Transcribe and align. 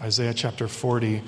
Isaiah 0.00 0.34
chapter 0.34 0.68
40. 0.68 1.22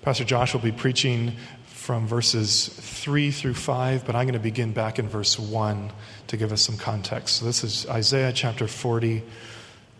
Pastor 0.00 0.24
Josh 0.24 0.54
will 0.54 0.60
be 0.60 0.72
preaching 0.72 1.32
from 1.66 2.06
verses 2.06 2.68
3 2.68 3.30
through 3.30 3.54
5, 3.54 4.06
but 4.06 4.16
I'm 4.16 4.24
going 4.24 4.32
to 4.32 4.38
begin 4.38 4.72
back 4.72 4.98
in 4.98 5.06
verse 5.06 5.38
1 5.38 5.92
to 6.28 6.36
give 6.36 6.50
us 6.50 6.62
some 6.62 6.76
context. 6.78 7.36
So 7.36 7.44
this 7.44 7.62
is 7.62 7.86
Isaiah 7.88 8.32
chapter 8.32 8.66
40, 8.66 9.22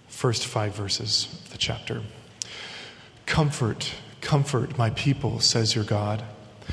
first 0.09 0.47
five 0.47 0.75
verses 0.75 1.29
of 1.45 1.53
the 1.53 1.59
chapter. 1.59 2.03
Comfort, 3.27 3.93
comfort 4.23 4.79
my 4.79 4.91
people, 4.91 5.39
says 5.41 5.75
your 5.75 5.85
God. 5.85 6.25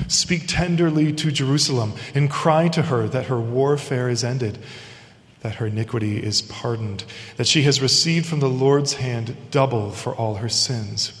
Speak 0.08 0.44
tenderly 0.46 1.12
to 1.12 1.30
Jerusalem 1.30 1.92
and 2.14 2.30
cry 2.30 2.68
to 2.68 2.82
her 2.82 3.06
that 3.08 3.26
her 3.26 3.38
warfare 3.38 4.08
is 4.08 4.24
ended, 4.24 4.58
that 5.40 5.56
her 5.56 5.66
iniquity 5.66 6.22
is 6.22 6.40
pardoned, 6.42 7.04
that 7.36 7.46
she 7.46 7.62
has 7.62 7.82
received 7.82 8.26
from 8.26 8.40
the 8.40 8.48
Lord's 8.48 8.94
hand 8.94 9.36
double 9.50 9.90
for 9.90 10.14
all 10.14 10.36
her 10.36 10.48
sins. 10.48 11.20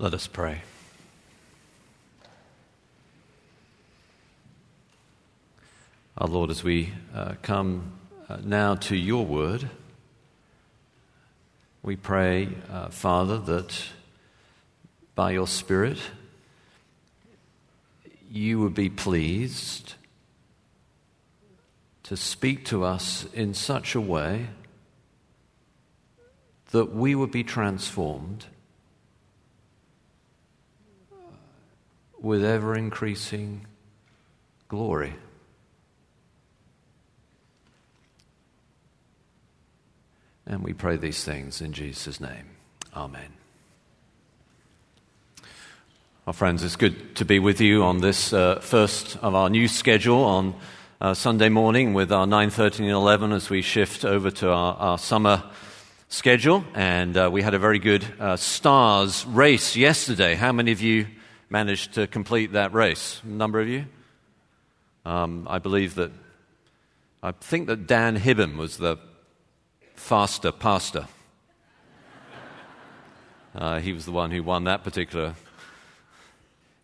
Let 0.00 0.14
us 0.14 0.28
pray. 0.28 0.62
Our 6.16 6.28
Lord, 6.28 6.50
as 6.50 6.62
we 6.62 6.92
uh, 7.12 7.34
come 7.42 7.94
uh, 8.28 8.36
now 8.44 8.76
to 8.76 8.94
your 8.94 9.26
word, 9.26 9.68
we 11.82 11.96
pray, 11.96 12.48
uh, 12.70 12.90
Father, 12.90 13.38
that 13.38 13.74
by 15.16 15.32
your 15.32 15.48
Spirit 15.48 15.98
you 18.30 18.60
would 18.60 18.74
be 18.74 18.90
pleased 18.90 19.94
to 22.04 22.16
speak 22.16 22.64
to 22.66 22.84
us 22.84 23.26
in 23.34 23.52
such 23.52 23.96
a 23.96 24.00
way 24.00 24.46
that 26.70 26.94
we 26.94 27.16
would 27.16 27.32
be 27.32 27.42
transformed 27.42 28.46
with 32.20 32.44
ever 32.44 32.74
increasing 32.74 33.66
glory. 34.68 35.14
And 40.46 40.62
we 40.64 40.72
pray 40.72 40.96
these 40.96 41.22
things 41.24 41.60
in 41.60 41.72
Jesus' 41.72 42.20
name. 42.20 42.46
Amen. 42.96 43.32
Well, 46.24 46.32
friends, 46.32 46.64
it's 46.64 46.76
good 46.76 47.16
to 47.16 47.24
be 47.24 47.38
with 47.38 47.60
you 47.60 47.84
on 47.84 48.00
this 48.00 48.32
uh, 48.32 48.60
first 48.60 49.16
of 49.18 49.34
our 49.34 49.48
new 49.48 49.68
schedule 49.68 50.24
on 50.24 50.54
uh, 51.00 51.14
Sunday 51.14 51.48
morning 51.48 51.94
with 51.94 52.12
our 52.12 52.26
9.30 52.26 52.80
and 52.80 52.88
11 52.88 53.32
as 53.32 53.48
we 53.48 53.62
shift 53.62 54.04
over 54.04 54.30
to 54.32 54.50
our, 54.50 54.74
our 54.76 54.98
summer 54.98 55.42
schedule. 56.08 56.64
And 56.74 57.16
uh, 57.16 57.30
we 57.32 57.42
had 57.42 57.54
a 57.54 57.58
very 57.58 57.78
good 57.78 58.04
uh, 58.18 58.36
stars 58.36 59.24
race 59.26 59.76
yesterday. 59.76 60.34
How 60.34 60.52
many 60.52 60.72
of 60.72 60.80
you 60.80 61.06
managed 61.50 61.94
to 61.94 62.06
complete 62.06 62.52
that 62.52 62.72
race. 62.72 63.20
A 63.24 63.28
number 63.28 63.60
of 63.60 63.68
you? 63.68 63.86
Um, 65.04 65.46
I 65.48 65.58
believe 65.58 65.94
that, 65.94 66.12
I 67.22 67.32
think 67.32 67.66
that 67.68 67.86
Dan 67.86 68.18
Hibben 68.18 68.56
was 68.56 68.76
the 68.78 68.98
faster 69.94 70.52
pastor. 70.52 71.06
Uh, 73.54 73.80
he 73.80 73.92
was 73.92 74.04
the 74.04 74.12
one 74.12 74.30
who 74.30 74.42
won 74.42 74.64
that 74.64 74.84
particular 74.84 75.34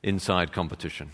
inside 0.03 0.51
competition. 0.51 1.11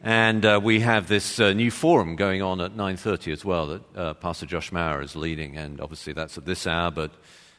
And 0.00 0.44
uh, 0.44 0.60
we 0.62 0.80
have 0.80 1.08
this 1.08 1.40
uh, 1.40 1.54
new 1.54 1.70
forum 1.70 2.14
going 2.14 2.42
on 2.42 2.60
at 2.60 2.76
9.30 2.76 3.32
as 3.32 3.44
well 3.44 3.66
that 3.68 3.96
uh, 3.96 4.14
Pastor 4.14 4.44
Josh 4.44 4.70
Maurer 4.70 5.00
is 5.00 5.16
leading. 5.16 5.56
And 5.56 5.80
obviously 5.80 6.12
that's 6.12 6.36
at 6.36 6.44
this 6.44 6.66
hour, 6.66 6.90
but 6.90 7.10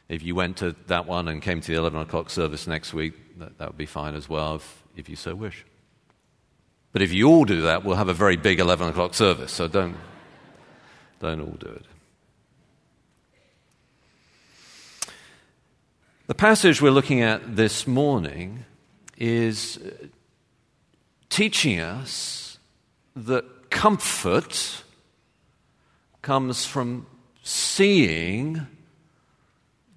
if 0.08 0.22
you 0.22 0.34
went 0.34 0.58
to 0.58 0.74
that 0.86 1.06
one 1.06 1.28
and 1.28 1.42
came 1.42 1.60
to 1.60 1.72
the 1.72 1.78
11 1.78 2.00
o'clock 2.00 2.30
service 2.30 2.66
next 2.66 2.94
week, 2.94 3.14
that, 3.38 3.58
that 3.58 3.68
would 3.68 3.76
be 3.76 3.86
fine 3.86 4.14
as 4.14 4.28
well, 4.28 4.56
if, 4.56 4.84
if 4.96 5.08
you 5.08 5.16
so 5.16 5.34
wish. 5.34 5.64
But 6.92 7.02
if 7.02 7.12
you 7.12 7.28
all 7.28 7.44
do 7.44 7.62
that, 7.62 7.84
we'll 7.84 7.96
have 7.96 8.08
a 8.08 8.14
very 8.14 8.36
big 8.36 8.60
11 8.60 8.88
o'clock 8.88 9.14
service, 9.14 9.52
so 9.52 9.68
don't, 9.68 9.96
don't 11.20 11.40
all 11.40 11.56
do 11.58 11.68
it. 11.68 11.84
The 16.28 16.34
passage 16.34 16.80
we're 16.80 16.90
looking 16.90 17.20
at 17.20 17.56
this 17.56 17.86
morning 17.86 18.64
is 19.16 19.78
teaching 21.28 21.80
us 21.80 22.58
that 23.14 23.70
comfort 23.70 24.82
comes 26.22 26.64
from 26.64 27.06
seeing 27.42 28.66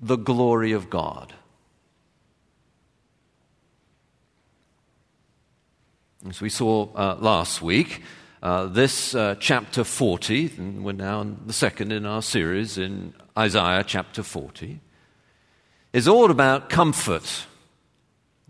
the 0.02 0.16
glory 0.16 0.72
of 0.72 0.90
God. 0.90 1.34
As 6.28 6.42
we 6.42 6.50
saw 6.50 6.90
uh, 6.96 7.18
last 7.20 7.62
week, 7.62 8.02
uh, 8.42 8.66
this 8.68 9.16
uh, 9.16 9.36
chapter 9.40 9.84
40, 9.84 10.54
and 10.58 10.84
we're 10.84 10.94
now 10.94 11.22
in 11.22 11.38
the 11.46 11.54
second 11.54 11.92
in 11.92 12.06
our 12.06 12.22
series 12.22 12.78
in 12.78 13.14
Isaiah 13.38 13.84
chapter 13.86 14.24
40, 14.24 14.80
is 15.94 16.08
all 16.08 16.32
about 16.32 16.70
comfort. 16.70 17.46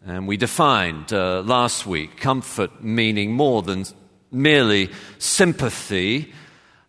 And 0.05 0.27
we 0.27 0.38
defined 0.38 1.11
uh, 1.11 1.41
last 1.41 1.85
week 1.85 2.17
comfort 2.17 2.83
meaning 2.83 3.33
more 3.33 3.61
than 3.61 3.85
merely 4.31 4.89
sympathy, 5.17 6.33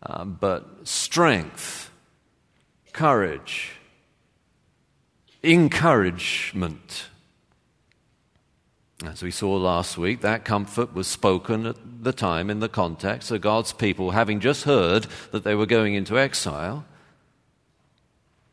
uh, 0.03 0.25
but 0.25 0.87
strength, 0.87 1.91
courage, 2.93 3.80
encouragement. 5.43 7.07
As 9.05 9.23
we 9.23 9.31
saw 9.31 9.57
last 9.57 9.97
week, 9.97 10.21
that 10.21 10.45
comfort 10.45 10.95
was 10.95 11.07
spoken 11.07 11.67
at 11.67 11.77
the 12.03 12.13
time 12.13 12.51
in 12.51 12.61
the 12.61 12.69
context 12.69 13.31
of 13.31 13.41
God's 13.41 13.73
people 13.73 14.11
having 14.11 14.41
just 14.41 14.65
heard 14.65 15.07
that 15.33 15.43
they 15.43 15.55
were 15.55 15.67
going 15.67 15.95
into 15.95 16.19
exile. 16.19 16.85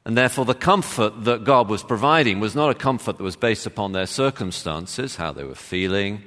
And 0.05 0.17
therefore, 0.17 0.45
the 0.45 0.53
comfort 0.53 1.25
that 1.25 1.43
God 1.43 1.67
was 1.67 1.83
providing 1.83 2.39
was 2.39 2.55
not 2.55 2.69
a 2.69 2.75
comfort 2.75 3.17
that 3.17 3.23
was 3.23 3.35
based 3.35 3.65
upon 3.65 3.91
their 3.91 4.05
circumstances, 4.05 5.17
how 5.17 5.33
they 5.33 5.43
were 5.43 5.53
feeling, 5.53 6.23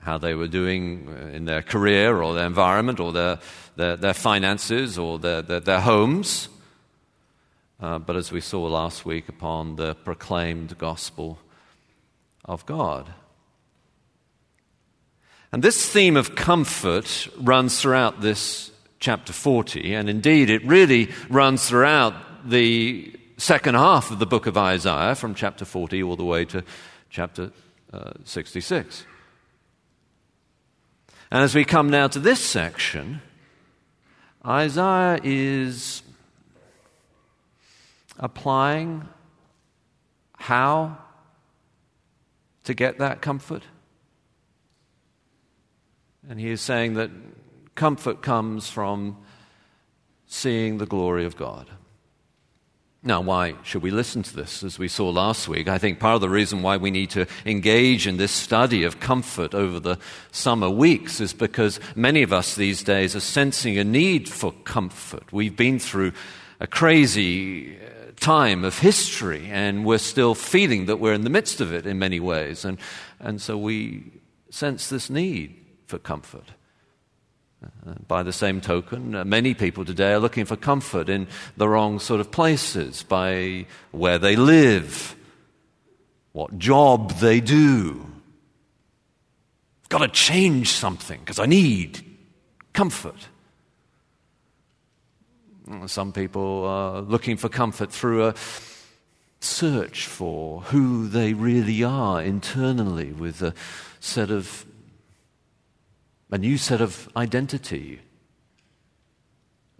how 0.00 0.18
they 0.18 0.34
were 0.34 0.48
doing 0.48 1.08
uh, 1.08 1.28
in 1.28 1.46
their 1.46 1.62
career 1.62 2.22
or 2.22 2.34
their 2.34 2.46
environment 2.46 3.00
or 3.00 3.12
their, 3.12 3.38
their, 3.76 3.96
their 3.96 4.14
finances 4.14 4.98
or 4.98 5.18
their, 5.18 5.40
their, 5.40 5.60
their 5.60 5.80
homes 5.80 6.50
uh, 7.80 7.98
but 7.98 8.16
as 8.16 8.30
we 8.30 8.40
saw 8.40 8.62
last 8.66 9.04
week, 9.04 9.28
upon 9.28 9.76
the 9.76 9.94
proclaimed 9.94 10.76
gospel 10.78 11.38
of 12.44 12.66
God. 12.66 13.12
And 15.52 15.62
this 15.62 15.88
theme 15.88 16.16
of 16.16 16.34
comfort 16.34 17.28
runs 17.38 17.80
throughout 17.80 18.20
this 18.20 18.70
chapter 19.00 19.32
40, 19.32 19.94
and 19.94 20.10
indeed 20.10 20.50
it 20.50 20.64
really 20.64 21.10
runs 21.28 21.68
throughout 21.68 22.14
the 22.48 23.14
second 23.36 23.74
half 23.74 24.10
of 24.10 24.18
the 24.18 24.26
book 24.26 24.46
of 24.46 24.56
Isaiah, 24.56 25.14
from 25.14 25.34
chapter 25.34 25.64
40 25.64 26.02
all 26.02 26.16
the 26.16 26.24
way 26.24 26.44
to 26.46 26.62
chapter 27.08 27.50
uh, 27.92 28.12
66. 28.24 29.04
And 31.30 31.42
as 31.42 31.54
we 31.54 31.64
come 31.64 31.90
now 31.90 32.08
to 32.08 32.18
this 32.18 32.40
section, 32.40 33.22
Isaiah 34.44 35.20
is 35.24 36.02
applying 38.20 39.08
how 40.36 40.98
to 42.64 42.74
get 42.74 42.98
that 42.98 43.20
comfort. 43.20 43.64
And 46.28 46.38
he 46.38 46.50
is 46.50 46.60
saying 46.60 46.94
that 46.94 47.10
comfort 47.74 48.22
comes 48.22 48.68
from 48.68 49.16
seeing 50.26 50.78
the 50.78 50.86
glory 50.86 51.24
of 51.24 51.36
God. 51.36 51.68
Now, 53.02 53.22
why 53.22 53.54
should 53.62 53.80
we 53.80 53.90
listen 53.90 54.22
to 54.22 54.36
this? 54.36 54.62
As 54.62 54.78
we 54.78 54.86
saw 54.86 55.08
last 55.08 55.48
week, 55.48 55.68
I 55.68 55.78
think 55.78 55.98
part 55.98 56.16
of 56.16 56.20
the 56.20 56.28
reason 56.28 56.60
why 56.60 56.76
we 56.76 56.90
need 56.90 57.08
to 57.10 57.26
engage 57.46 58.06
in 58.06 58.18
this 58.18 58.30
study 58.30 58.84
of 58.84 59.00
comfort 59.00 59.54
over 59.54 59.80
the 59.80 59.98
summer 60.30 60.68
weeks 60.68 61.18
is 61.18 61.32
because 61.32 61.80
many 61.96 62.22
of 62.22 62.30
us 62.30 62.54
these 62.54 62.82
days 62.82 63.16
are 63.16 63.20
sensing 63.20 63.78
a 63.78 63.84
need 63.84 64.28
for 64.28 64.52
comfort. 64.64 65.32
We've 65.32 65.56
been 65.56 65.78
through 65.78 66.12
a 66.60 66.66
crazy 66.66 67.78
time 68.20 68.64
of 68.64 68.78
history, 68.78 69.48
and 69.50 69.84
we're 69.84 69.98
still 69.98 70.34
feeling 70.34 70.86
that 70.86 70.98
we're 70.98 71.14
in 71.14 71.24
the 71.24 71.30
midst 71.30 71.60
of 71.60 71.72
it 71.72 71.86
in 71.86 71.98
many 71.98 72.20
ways. 72.20 72.64
And, 72.64 72.78
and 73.18 73.40
so 73.40 73.58
we 73.58 74.04
sense 74.50 74.88
this 74.88 75.10
need 75.10 75.56
for 75.86 75.98
comfort. 75.98 76.52
Uh, 77.62 77.94
by 78.08 78.22
the 78.22 78.32
same 78.32 78.60
token, 78.60 79.14
uh, 79.14 79.24
many 79.24 79.52
people 79.52 79.84
today 79.84 80.12
are 80.12 80.18
looking 80.18 80.46
for 80.46 80.56
comfort 80.56 81.08
in 81.08 81.26
the 81.56 81.68
wrong 81.68 81.98
sort 81.98 82.20
of 82.20 82.30
places 82.30 83.02
by 83.02 83.66
where 83.90 84.18
they 84.18 84.36
live, 84.36 85.14
what 86.32 86.58
job 86.58 87.12
they 87.18 87.40
do. 87.40 88.06
I've 89.82 89.88
got 89.90 89.98
to 89.98 90.08
change 90.08 90.70
something 90.70 91.20
because 91.20 91.38
I 91.38 91.46
need 91.46 92.02
comfort. 92.72 93.28
Some 95.86 96.12
people 96.12 96.64
are 96.64 97.00
looking 97.00 97.36
for 97.36 97.48
comfort 97.48 97.92
through 97.92 98.26
a 98.26 98.34
search 99.40 100.06
for 100.06 100.62
who 100.62 101.08
they 101.08 101.32
really 101.32 101.82
are 101.82 102.22
internally 102.22 103.12
with 103.12 103.40
a 103.42 103.54
set 104.00 104.30
of 104.30 104.66
a 106.30 106.38
new 106.38 106.56
set 106.58 106.80
of 106.80 107.08
identity. 107.16 108.00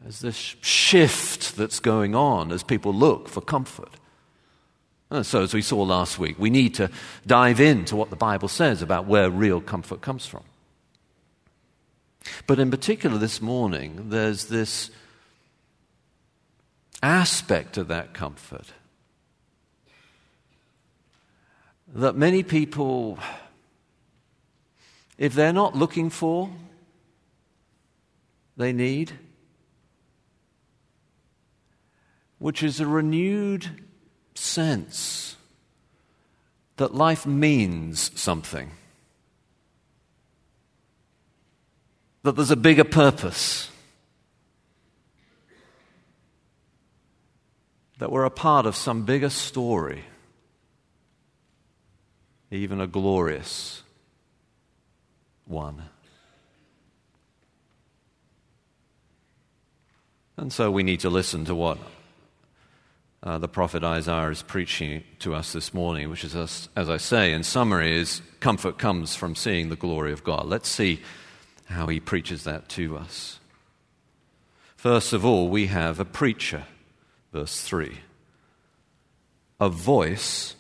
There's 0.01 0.21
this 0.21 0.37
shift 0.37 1.57
that's 1.57 1.81
going 1.81 2.15
on 2.15 2.53
as 2.53 2.63
people 2.63 2.93
look 2.95 3.29
for 3.29 3.41
comfort. 3.41 3.95
And 5.11 5.27
so, 5.27 5.43
as 5.43 5.53
we 5.53 5.63
saw 5.63 5.83
last 5.83 6.19
week, 6.19 6.39
we 6.39 6.51
need 6.51 6.75
to 6.77 6.91
dive 7.27 7.61
into 7.61 7.97
what 7.97 8.11
the 8.11 8.17
Bible 8.17 8.49
says 8.49 8.81
about 8.81 9.07
where 9.07 9.29
real 9.29 9.61
comfort 9.61 10.01
comes 10.01 10.25
from. 10.25 10.45
But 12.47 12.59
in 12.59 12.71
particular, 12.71 13.19
this 13.19 13.43
morning, 13.43 14.11
there's 14.11 14.47
this 14.47 14.91
aspect 17.03 17.77
of 17.77 17.89
that 17.89 18.13
comfort 18.13 18.73
that 21.93 22.15
many 22.15 22.43
people 22.43 23.19
if 25.21 25.35
they're 25.35 25.53
not 25.53 25.77
looking 25.77 26.09
for, 26.09 26.49
they 28.57 28.73
need, 28.73 29.13
which 32.39 32.63
is 32.63 32.81
a 32.81 32.87
renewed 32.87 33.69
sense 34.35 35.37
that 36.79 36.95
life 36.95 37.27
means 37.27 38.19
something, 38.19 38.71
that 42.23 42.35
there's 42.35 42.51
a 42.51 42.57
bigger 42.57 42.85
purpose, 42.85 43.71
that 48.01 48.11
we're 48.11 48.25
a 48.25 48.31
part 48.31 48.65
of 48.65 48.75
some 48.75 49.05
bigger 49.05 49.29
story, 49.29 50.05
even 52.51 52.81
a 52.81 52.87
glorious 52.87 53.83
one. 55.45 55.83
And 60.39 60.51
so 60.51 60.71
we 60.71 60.83
need 60.83 61.01
to 61.01 61.11
listen 61.11 61.45
to 61.45 61.55
what 61.55 61.77
uh, 63.23 63.37
the 63.37 63.49
prophet 63.49 63.85
Isaiah 63.85 64.31
is 64.31 64.43
preaching 64.43 65.05
to 65.19 65.35
us 65.35 65.53
this 65.53 65.75
morning, 65.75 66.09
which 66.09 66.25
is, 66.25 66.35
as, 66.35 66.71
as 66.75 66.89
I 66.89 66.97
say, 66.97 67.35
in 67.35 67.43
summary, 67.43 67.99
is 67.99 68.23
comfort 68.41 68.79
comes 68.79 69.15
from 69.15 69.35
seeing 69.35 69.69
the 69.69 69.77
glory 69.77 70.13
of 70.13 70.25
God. 70.25 70.47
Let's 70.47 70.71
see 70.71 71.03
how 71.67 71.87
he 71.89 72.01
preaches 72.01 72.45
that 72.45 72.71
to 72.71 72.97
us. 72.97 73.41
First 74.75 75.13
of 75.13 75.23
all, 75.23 75.51
we 75.51 75.67
have 75.67 76.01
a 76.01 76.07
preacher, 76.07 76.65
verse 77.33 77.61
3. 77.63 77.99
A 79.61 79.69
voice 79.69 80.55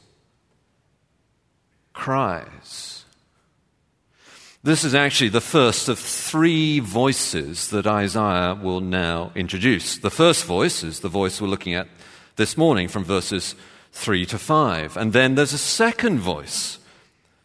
cries. 1.93 3.05
This 4.63 4.85
is 4.85 4.95
actually 4.95 5.31
the 5.31 5.41
first 5.41 5.89
of 5.89 5.99
three 5.99 6.81
voices 6.81 7.69
that 7.69 7.87
Isaiah 7.87 8.55
will 8.55 8.81
now 8.81 9.33
introduce. 9.35 9.97
The 9.97 10.11
first 10.11 10.45
voice 10.45 10.83
is 10.85 11.01
the 11.01 11.09
voice 11.09 11.41
we're 11.41 11.49
looking 11.49 11.75
at 11.75 11.89
this 12.37 12.59
morning 12.59 12.89
from 12.89 13.05
verses 13.05 13.55
3 13.93 14.27
to 14.27 14.39
5. 14.39 14.97
And 14.99 15.15
then 15.15 15.35
there's 15.35 15.55
a 15.55 15.59
second 15.59 16.19
voice, 16.19 16.79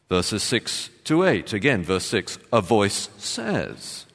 verses 0.10 0.44
6 0.44 0.90
to 1.06 1.24
8. 1.24 1.54
Again, 1.54 1.84
verse 1.84 2.06
6, 2.06 2.38
a 2.52 2.62
voice 2.62 3.10
says. 3.18 4.06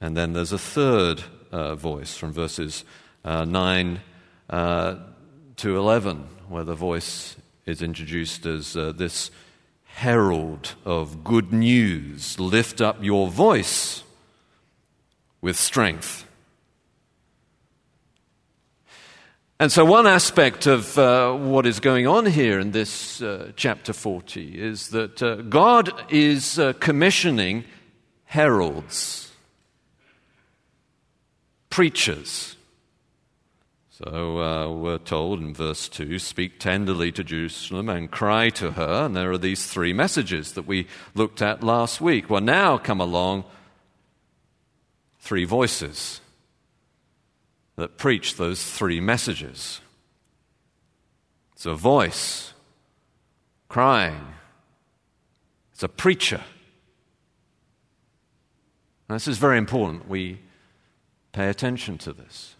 And 0.00 0.16
then 0.16 0.32
there's 0.32 0.52
a 0.52 0.58
third 0.58 1.24
uh, 1.50 1.74
voice 1.74 2.16
from 2.16 2.32
verses 2.32 2.84
uh, 3.24 3.44
9 3.44 4.00
uh, 4.48 4.96
to 5.56 5.76
11, 5.76 6.26
where 6.48 6.64
the 6.64 6.74
voice 6.74 7.36
is 7.66 7.82
introduced 7.82 8.46
as 8.46 8.76
uh, 8.76 8.92
this 8.92 9.30
herald 9.84 10.74
of 10.84 11.22
good 11.24 11.52
news. 11.52 12.38
Lift 12.40 12.80
up 12.80 13.02
your 13.02 13.28
voice 13.28 14.02
with 15.40 15.56
strength. 15.56 16.26
And 19.58 19.70
so, 19.70 19.84
one 19.84 20.06
aspect 20.06 20.66
of 20.66 20.96
uh, 20.96 21.34
what 21.34 21.66
is 21.66 21.80
going 21.80 22.06
on 22.06 22.24
here 22.24 22.58
in 22.58 22.70
this 22.70 23.20
uh, 23.20 23.52
chapter 23.56 23.92
40 23.92 24.58
is 24.58 24.88
that 24.88 25.22
uh, 25.22 25.36
God 25.42 25.92
is 26.08 26.58
uh, 26.58 26.72
commissioning 26.80 27.64
heralds, 28.24 29.30
preachers, 31.68 32.56
so 34.02 34.40
uh, 34.40 34.72
we're 34.72 34.96
told 34.96 35.40
in 35.40 35.52
verse 35.52 35.86
2 35.88 36.18
speak 36.18 36.58
tenderly 36.58 37.12
to 37.12 37.22
Jerusalem 37.22 37.90
and 37.90 38.10
cry 38.10 38.48
to 38.50 38.70
her. 38.72 39.04
And 39.04 39.14
there 39.14 39.30
are 39.30 39.38
these 39.38 39.66
three 39.66 39.92
messages 39.92 40.52
that 40.52 40.66
we 40.66 40.86
looked 41.14 41.42
at 41.42 41.62
last 41.62 42.00
week. 42.00 42.30
Well, 42.30 42.40
now 42.40 42.78
come 42.78 43.00
along 43.00 43.44
three 45.18 45.44
voices 45.44 46.22
that 47.76 47.98
preach 47.98 48.36
those 48.36 48.64
three 48.64 49.00
messages. 49.00 49.82
It's 51.52 51.66
a 51.66 51.74
voice 51.74 52.54
crying, 53.68 54.26
it's 55.72 55.82
a 55.82 55.88
preacher. 55.88 56.42
And 59.08 59.16
this 59.16 59.28
is 59.28 59.36
very 59.36 59.58
important. 59.58 60.08
We 60.08 60.40
pay 61.32 61.48
attention 61.48 61.98
to 61.98 62.12
this. 62.14 62.54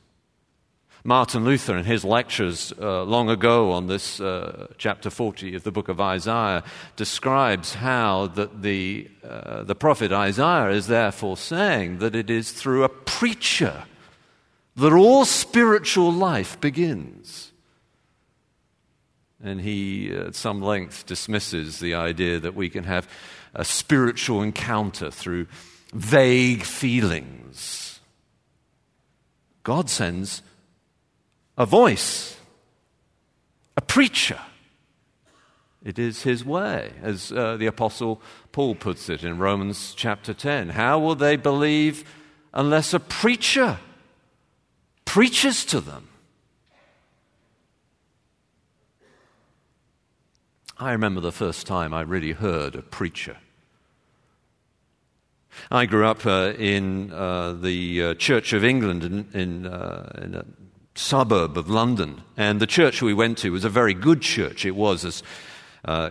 Martin 1.03 1.45
Luther, 1.45 1.79
in 1.79 1.85
his 1.85 2.05
lectures 2.05 2.75
uh, 2.79 3.05
long 3.05 3.31
ago 3.31 3.73
on 3.73 3.87
this 3.87 4.21
uh, 4.21 4.67
chapter 4.77 5.09
40 5.09 5.55
of 5.55 5.63
the 5.63 5.73
book 5.73 5.89
of 5.89 5.99
Isaiah, 5.99 6.63
describes 6.97 7.75
how 7.75 8.27
that 8.29 8.61
the, 8.61 9.09
uh, 9.25 9.63
the 9.63 9.75
prophet 9.75 10.13
Isaiah 10.13 10.71
is 10.71 10.89
therefore 10.89 11.39
saying 11.39 11.99
that 11.99 12.15
it 12.15 12.29
is 12.29 12.53
through 12.53 12.85
a 12.85 12.91
preacher 12.91 13.85
that 14.77 14.93
all 14.93 15.25
spiritual 15.25 16.13
life 16.13 16.61
begins. 16.61 17.53
And 19.43 19.63
he, 19.63 20.15
at 20.15 20.35
some 20.35 20.61
length, 20.61 21.07
dismisses 21.07 21.79
the 21.79 21.95
idea 21.95 22.39
that 22.41 22.55
we 22.55 22.69
can 22.69 22.85
have 22.85 23.09
a 23.55 23.65
spiritual 23.65 24.43
encounter 24.43 25.11
through 25.11 25.47
vague 25.95 26.63
feelings. 26.63 28.01
God 29.63 29.89
sends 29.89 30.43
a 31.61 31.67
voice, 31.67 32.39
a 33.77 33.83
preacher. 33.83 34.41
It 35.85 35.99
is 35.99 36.23
his 36.23 36.43
way, 36.43 36.95
as 37.03 37.31
uh, 37.31 37.59
the 37.59 37.67
Apostle 37.67 38.23
Paul 38.51 38.75
puts 38.75 39.11
it 39.11 39.23
in 39.23 39.37
Romans 39.37 39.93
chapter 39.95 40.33
10. 40.33 40.71
How 40.71 40.99
will 40.99 41.15
they 41.15 41.37
believe 41.37 42.11
unless 42.55 42.95
a 42.95 42.99
preacher 42.99 43.79
preaches 45.05 45.67
to 45.67 45.83
them? 45.83 46.09
I 50.79 50.93
remember 50.93 51.21
the 51.21 51.31
first 51.31 51.67
time 51.67 51.93
I 51.93 52.01
really 52.01 52.33
heard 52.33 52.75
a 52.75 52.81
preacher. 52.81 53.37
I 55.71 55.85
grew 55.85 56.07
up 56.07 56.25
uh, 56.25 56.55
in 56.59 57.13
uh, 57.13 57.53
the 57.53 58.03
uh, 58.03 58.15
Church 58.15 58.55
of 58.55 58.65
England 58.65 59.05
in, 59.05 59.29
in, 59.35 59.67
uh, 59.67 60.11
in 60.23 60.57
suburb 60.95 61.57
of 61.57 61.69
London. 61.69 62.23
And 62.37 62.61
the 62.61 62.67
church 62.67 63.03
we 63.03 63.15
went 63.15 63.39
to 63.39 63.53
was 63.53 63.65
a 63.65 63.69
very 63.69 63.95
good 63.95 64.21
church. 64.21 64.65
It 64.65 64.77
was, 64.77 65.05
as 65.05 65.23
uh, 65.85 66.11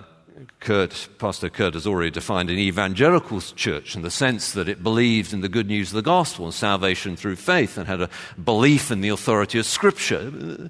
Kurt, 0.59 1.09
Pastor 1.17 1.49
Kurt 1.49 1.73
has 1.73 1.85
already 1.85 2.11
defined 2.11 2.49
an 2.49 2.57
evangelical 2.57 3.41
church 3.41 3.95
in 3.95 4.01
the 4.01 4.11
sense 4.11 4.53
that 4.53 4.69
it 4.69 4.83
believed 4.83 5.33
in 5.33 5.41
the 5.41 5.49
good 5.49 5.67
news 5.67 5.89
of 5.89 5.95
the 5.95 6.01
gospel 6.01 6.45
and 6.45 6.53
salvation 6.53 7.15
through 7.15 7.35
faith 7.35 7.77
and 7.77 7.87
had 7.87 8.01
a 8.01 8.09
belief 8.43 8.91
in 8.91 9.01
the 9.01 9.09
authority 9.09 9.59
of 9.59 9.65
Scripture. 9.65 10.69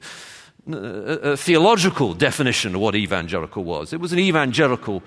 A, 0.72 1.38
theological 1.38 2.14
definition 2.14 2.76
of 2.76 2.82
what 2.82 2.96
evangelical 2.96 3.64
was. 3.64 3.94
It 3.94 4.00
was 4.00 4.14
an 4.14 4.20
evangelical 4.20 5.02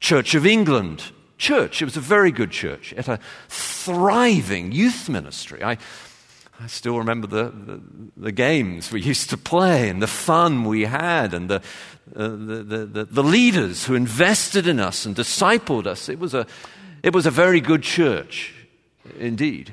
Church 0.00 0.34
of 0.34 0.46
England 0.46 1.02
church. 1.38 1.82
It 1.82 1.86
was 1.86 1.96
a 1.96 2.00
very 2.00 2.30
good 2.30 2.50
church. 2.50 2.92
It 2.92 3.06
had 3.06 3.18
a 3.18 3.22
thriving 3.48 4.72
youth 4.72 5.08
ministry. 5.08 5.62
I, 5.62 5.78
I 6.60 6.68
still 6.68 6.98
remember 6.98 7.26
the, 7.26 7.44
the, 7.44 7.82
the, 8.16 8.32
games 8.32 8.92
we 8.92 9.00
used 9.00 9.30
to 9.30 9.36
play 9.36 9.88
and 9.88 10.00
the 10.00 10.06
fun 10.06 10.64
we 10.64 10.82
had 10.82 11.34
and 11.34 11.50
the, 11.50 11.56
uh, 12.14 12.28
the, 12.28 12.88
the, 12.90 13.04
the, 13.04 13.22
leaders 13.22 13.84
who 13.84 13.94
invested 13.94 14.68
in 14.68 14.78
us 14.78 15.04
and 15.04 15.16
discipled 15.16 15.86
us. 15.86 16.08
It 16.08 16.20
was, 16.20 16.32
a, 16.32 16.46
it 17.02 17.12
was 17.12 17.26
a 17.26 17.30
very 17.30 17.60
good 17.60 17.82
church, 17.82 18.54
indeed. 19.18 19.72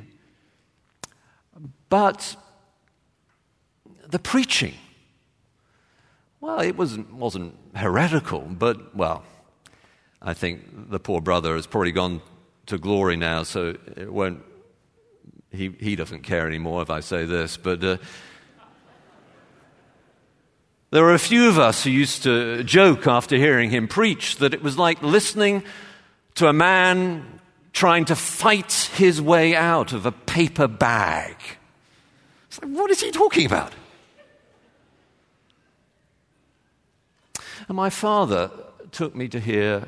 But 1.87 2.35
the 4.07 4.19
preaching, 4.19 4.73
well, 6.39 6.61
it 6.61 6.75
wasn't, 6.75 7.13
wasn't 7.13 7.55
heretical, 7.75 8.41
but, 8.41 8.95
well, 8.95 9.23
I 10.19 10.33
think 10.33 10.89
the 10.89 10.99
poor 10.99 11.21
brother 11.21 11.55
has 11.55 11.67
probably 11.67 11.91
gone 11.91 12.21
to 12.65 12.79
glory 12.79 13.17
now, 13.17 13.43
so 13.43 13.75
it 13.95 14.11
won't 14.11 14.41
he, 15.51 15.73
he 15.79 15.95
doesn't 15.95 16.21
care 16.21 16.47
anymore 16.47 16.81
if 16.81 16.89
I 16.89 17.01
say 17.01 17.25
this, 17.25 17.57
but 17.57 17.83
uh, 17.83 17.97
there 20.91 21.03
were 21.03 21.13
a 21.13 21.19
few 21.19 21.47
of 21.47 21.59
us 21.59 21.83
who 21.83 21.89
used 21.89 22.23
to 22.23 22.63
joke 22.63 23.07
after 23.07 23.35
hearing 23.35 23.69
him 23.69 23.87
preach 23.87 24.37
that 24.37 24.53
it 24.53 24.61
was 24.61 24.77
like 24.77 25.01
listening 25.01 25.63
to 26.35 26.47
a 26.47 26.53
man 26.53 27.39
trying 27.73 28.05
to 28.05 28.15
fight 28.15 28.89
his 28.95 29.21
way 29.21 29.55
out 29.55 29.93
of 29.93 30.05
a 30.05 30.11
paper 30.11 30.67
bag. 30.67 31.35
It's 32.47 32.61
like, 32.61 32.71
what 32.71 32.91
is 32.91 33.01
he 33.01 33.11
talking 33.11 33.45
about? 33.45 33.73
And 37.67 37.77
my 37.77 37.89
father 37.89 38.51
took 38.91 39.15
me 39.15 39.29
to 39.29 39.39
hear 39.39 39.87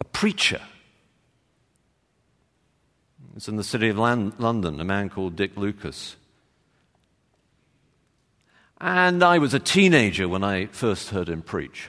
a 0.00 0.04
preacher 0.04 0.60
it's 3.40 3.48
in 3.48 3.56
the 3.56 3.64
city 3.64 3.88
of 3.88 3.96
London, 3.96 4.80
a 4.80 4.84
man 4.84 5.08
called 5.08 5.34
Dick 5.34 5.56
Lucas. 5.56 6.16
And 8.78 9.22
I 9.22 9.38
was 9.38 9.54
a 9.54 9.58
teenager 9.58 10.28
when 10.28 10.44
I 10.44 10.66
first 10.66 11.08
heard 11.08 11.30
him 11.30 11.40
preach. 11.40 11.88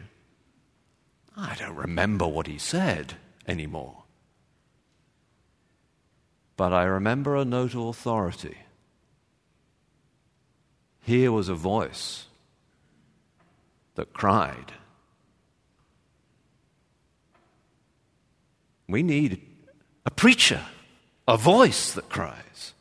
I 1.35 1.55
don't 1.59 1.75
remember 1.75 2.25
what 2.25 2.47
he 2.47 2.57
said 2.57 3.15
anymore. 3.45 4.03
But 6.55 6.71
I 6.71 6.83
remember 6.83 7.35
a 7.35 7.43
note 7.43 7.73
of 7.73 7.81
authority. 7.81 8.55
Here 11.01 11.33
was 11.33 11.49
a 11.49 11.53
voice 11.53 12.27
that 13.95 14.13
cried. 14.13 14.71
We 18.87 19.03
need 19.03 19.41
a 20.05 20.11
preacher 20.11 20.61
a 21.27 21.37
voice 21.37 21.93
that 21.93 22.09
cries. 22.09 22.73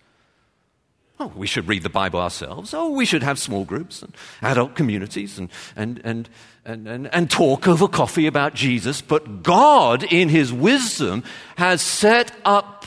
Oh, 1.18 1.32
we 1.36 1.46
should 1.46 1.68
read 1.68 1.82
the 1.82 1.90
Bible 1.90 2.18
ourselves. 2.18 2.72
Oh, 2.72 2.90
we 2.90 3.04
should 3.04 3.22
have 3.22 3.38
small 3.38 3.66
groups 3.66 4.02
and 4.02 4.14
adult 4.40 4.74
communities 4.74 5.38
and, 5.38 5.50
and, 5.76 6.00
and, 6.02 6.30
and, 6.64 6.88
and, 6.88 7.14
and 7.14 7.30
talk 7.30 7.68
over 7.68 7.86
coffee 7.88 8.26
about 8.26 8.54
Jesus. 8.54 9.02
But 9.02 9.42
God, 9.42 10.02
in 10.02 10.30
His 10.30 10.50
wisdom, 10.50 11.22
has 11.56 11.82
set 11.82 12.32
up 12.42 12.86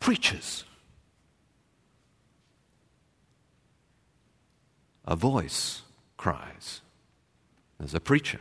preachers. 0.00 0.64
A 5.04 5.14
voice 5.14 5.82
cries. 6.16 6.80
There's 7.78 7.94
a 7.94 8.00
preacher. 8.00 8.40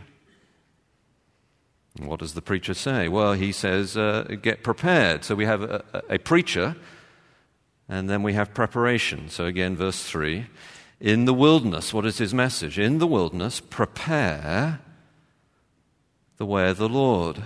What 2.05 2.19
does 2.19 2.33
the 2.33 2.41
preacher 2.41 2.73
say? 2.73 3.07
Well, 3.07 3.33
he 3.33 3.51
says, 3.51 3.97
uh, 3.97 4.35
get 4.41 4.63
prepared. 4.63 5.23
So 5.23 5.35
we 5.35 5.45
have 5.45 5.61
a, 5.61 5.83
a, 6.09 6.19
preacher, 6.19 6.75
and 7.87 8.09
then 8.09 8.23
we 8.23 8.33
have 8.33 8.53
preparation. 8.53 9.29
So 9.29 9.45
again, 9.45 9.75
verse 9.75 10.03
3 10.03 10.47
In 10.99 11.25
the 11.25 11.33
wilderness, 11.33 11.93
what 11.93 12.05
is 12.05 12.17
his 12.17 12.33
message? 12.33 12.79
In 12.79 12.99
the 12.99 13.07
wilderness, 13.07 13.59
prepare 13.59 14.79
the 16.37 16.45
way 16.45 16.69
of 16.69 16.77
the 16.77 16.89
Lord. 16.89 17.43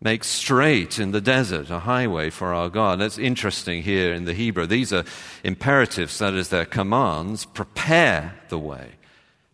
Make 0.00 0.24
straight 0.24 0.98
in 0.98 1.12
the 1.12 1.20
desert 1.20 1.70
a 1.70 1.80
highway 1.80 2.30
for 2.30 2.52
our 2.52 2.68
God. 2.68 3.00
That's 3.00 3.18
interesting 3.18 3.82
here 3.82 4.12
in 4.12 4.24
the 4.24 4.34
Hebrew. 4.34 4.66
These 4.66 4.92
are 4.92 5.04
imperatives, 5.42 6.18
that 6.18 6.34
is, 6.34 6.48
they're 6.48 6.66
commands. 6.66 7.46
Prepare 7.46 8.34
the 8.48 8.58
way. 8.58 8.92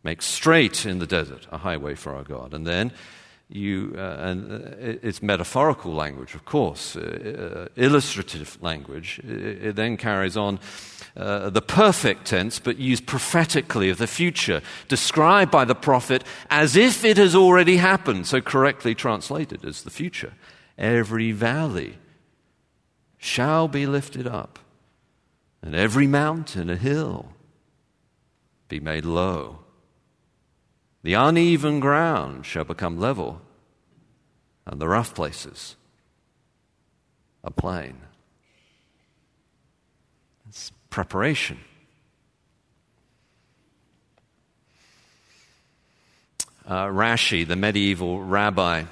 Make 0.03 0.21
straight 0.21 0.85
in 0.85 0.99
the 0.99 1.07
desert 1.07 1.47
a 1.53 1.59
highway 1.59 1.95
for 1.95 2.15
our 2.15 2.25
God. 2.25 2.55
And 2.55 2.67
then 2.67 2.93
you, 3.55 3.95
uh, 3.97 4.17
and 4.21 4.53
uh, 4.53 4.99
it's 5.03 5.23
metaphorical 5.23 5.93
language, 5.93 6.35
of 6.35 6.45
course, 6.45 6.97
uh, 6.97 7.69
uh 7.69 7.83
illustrative 7.83 8.59
language. 8.63 9.21
It, 9.25 9.67
it, 9.67 9.77
then 9.77 9.97
carries 9.97 10.37
on 10.37 10.59
uh, 11.17 11.51
the 11.51 11.63
perfect 11.63 12.27
tense, 12.27 12.59
but 12.59 12.79
used 12.79 13.07
prophetically 13.07 13.91
of 13.91 13.99
the 13.99 14.07
future, 14.07 14.63
described 14.89 15.51
by 15.51 15.65
the 15.65 15.75
prophet 15.75 16.25
as 16.51 16.77
if 16.77 17.05
it 17.05 17.19
has 17.19 17.35
already 17.35 17.77
happened, 17.77 18.27
so 18.27 18.41
correctly 18.41 18.95
translated 18.95 19.65
as 19.65 19.83
the 19.83 19.91
future. 19.91 20.33
Every 20.79 21.33
valley 21.33 21.99
shall 23.19 23.69
be 23.69 23.87
lifted 23.87 24.27
up, 24.27 24.59
and 25.63 25.75
every 25.75 26.07
mountain 26.07 26.71
and 26.71 26.81
hill 26.81 27.33
be 28.69 28.81
made 28.81 29.05
low. 29.05 29.62
The 31.03 31.15
uneven 31.15 31.81
ground 31.81 32.47
shall 32.47 32.65
become 32.65 32.99
level, 32.99 33.41
and 34.67 34.81
the 34.81 34.89
rough 34.89 35.15
places 35.15 35.77
a 37.45 37.51
plain. 37.51 37.97
It's 40.49 40.71
preparation. 40.91 41.59
Uh, 46.65 46.87
Rashi, 46.87 47.47
the 47.47 47.57
medieval 47.57 48.23
rabbi, 48.23 48.85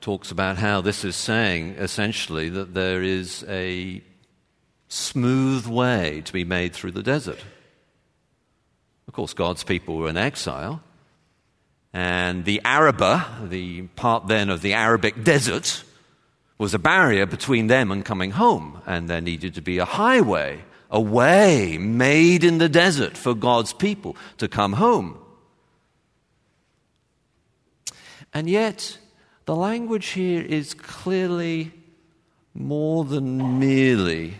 talks 0.00 0.30
about 0.30 0.56
how 0.56 0.80
this 0.80 1.04
is 1.04 1.16
saying 1.16 1.74
essentially 1.74 2.48
that 2.48 2.72
there 2.72 3.02
is 3.02 3.44
a 3.48 4.02
smooth 4.88 5.66
way 5.66 6.22
to 6.24 6.32
be 6.32 6.44
made 6.44 6.72
through 6.72 6.92
the 6.92 7.02
desert. 7.02 7.44
Of 9.08 9.14
course, 9.14 9.34
God's 9.34 9.64
people 9.64 9.96
were 9.96 10.08
in 10.08 10.16
exile. 10.16 10.82
And 11.92 12.44
the 12.44 12.60
Arabah, 12.64 13.48
the 13.48 13.82
part 13.96 14.26
then 14.26 14.50
of 14.50 14.60
the 14.60 14.74
Arabic 14.74 15.24
desert, 15.24 15.82
was 16.58 16.74
a 16.74 16.78
barrier 16.78 17.26
between 17.26 17.68
them 17.68 17.90
and 17.90 18.04
coming 18.04 18.32
home. 18.32 18.82
And 18.86 19.08
there 19.08 19.20
needed 19.20 19.54
to 19.54 19.62
be 19.62 19.78
a 19.78 19.84
highway, 19.84 20.64
a 20.90 21.00
way 21.00 21.78
made 21.78 22.44
in 22.44 22.58
the 22.58 22.68
desert 22.68 23.16
for 23.16 23.34
God's 23.34 23.72
people 23.72 24.16
to 24.38 24.48
come 24.48 24.74
home. 24.74 25.18
And 28.34 28.50
yet, 28.50 28.98
the 29.46 29.56
language 29.56 30.08
here 30.08 30.42
is 30.42 30.74
clearly 30.74 31.72
more 32.52 33.04
than 33.04 33.58
merely 33.58 34.34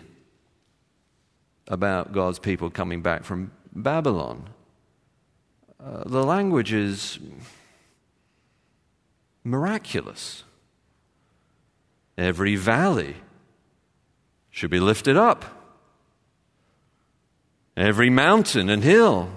about 1.69 2.13
God's 2.13 2.39
people 2.39 2.71
coming 2.71 3.03
back 3.03 3.25
from 3.25 3.53
Babylon. 3.73 4.49
Uh, 5.78 6.04
the 6.06 6.25
language 6.25 6.73
is 6.73 7.18
miraculous. 9.45 10.45
Every 12.16 12.56
valley 12.56 13.16
should 14.50 14.71
be 14.71 14.80
lifted 14.80 15.16
up, 15.16 15.45
every 17.76 18.09
mountain 18.09 18.71
and 18.71 18.83
hill 18.83 19.30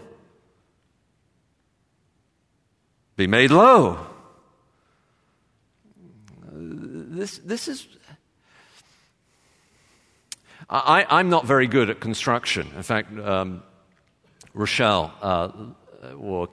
be 3.18 3.28
made 3.28 3.52
low. 3.52 4.00
This, 6.54 7.38
this 7.40 7.68
is. 7.68 7.86
I, 10.70 11.20
am 11.20 11.30
not 11.30 11.46
very 11.46 11.68
good 11.68 11.90
at 11.90 12.00
construction. 12.00 12.72
In 12.78 12.84
fact, 12.84 13.12
um, 13.20 13.62
Rochelle 14.54 15.12
uh, 15.22 15.50
or 16.18 16.50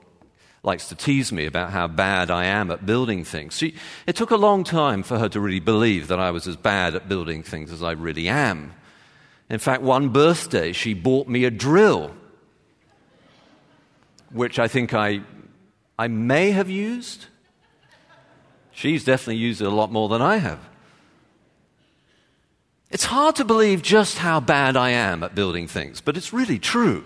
likes 0.63 0.89
to 0.89 0.95
tease 0.95 1.31
me 1.31 1.45
about 1.45 1.71
how 1.71 1.87
bad 1.87 2.29
I 2.29 2.45
am 2.45 2.71
at 2.71 2.85
building 2.85 3.23
things. 3.23 3.57
She, 3.57 3.75
it 4.05 4.15
took 4.15 4.31
a 4.31 4.37
long 4.37 4.63
time 4.63 5.03
for 5.03 5.17
her 5.17 5.29
to 5.29 5.39
really 5.39 5.59
believe 5.59 6.07
that 6.09 6.19
I 6.19 6.31
was 6.31 6.47
as 6.47 6.57
bad 6.57 6.95
at 6.95 7.07
building 7.07 7.43
things 7.43 7.71
as 7.71 7.81
I 7.81 7.91
really 7.91 8.27
am. 8.27 8.73
In 9.49 9.59
fact, 9.59 9.81
one 9.81 10.09
birthday, 10.09 10.73
she 10.73 10.93
bought 10.93 11.27
me 11.27 11.45
a 11.45 11.51
drill, 11.51 12.13
which 14.31 14.59
I 14.59 14.67
think 14.67 14.93
I 14.93 15.21
I 15.97 16.07
may 16.07 16.51
have 16.51 16.69
used. 16.69 17.25
She's 18.71 19.03
definitely 19.03 19.37
used 19.37 19.61
it 19.61 19.65
a 19.65 19.71
lot 19.71 19.91
more 19.91 20.09
than 20.09 20.21
I 20.21 20.37
have. 20.37 20.59
It's 22.91 23.05
hard 23.05 23.35
to 23.37 23.45
believe 23.45 23.81
just 23.81 24.19
how 24.19 24.39
bad 24.39 24.77
I 24.77 24.91
am 24.91 25.23
at 25.23 25.33
building 25.33 25.67
things, 25.67 25.99
but 25.99 26.15
it's 26.15 26.31
really 26.31 26.59
true. 26.59 27.05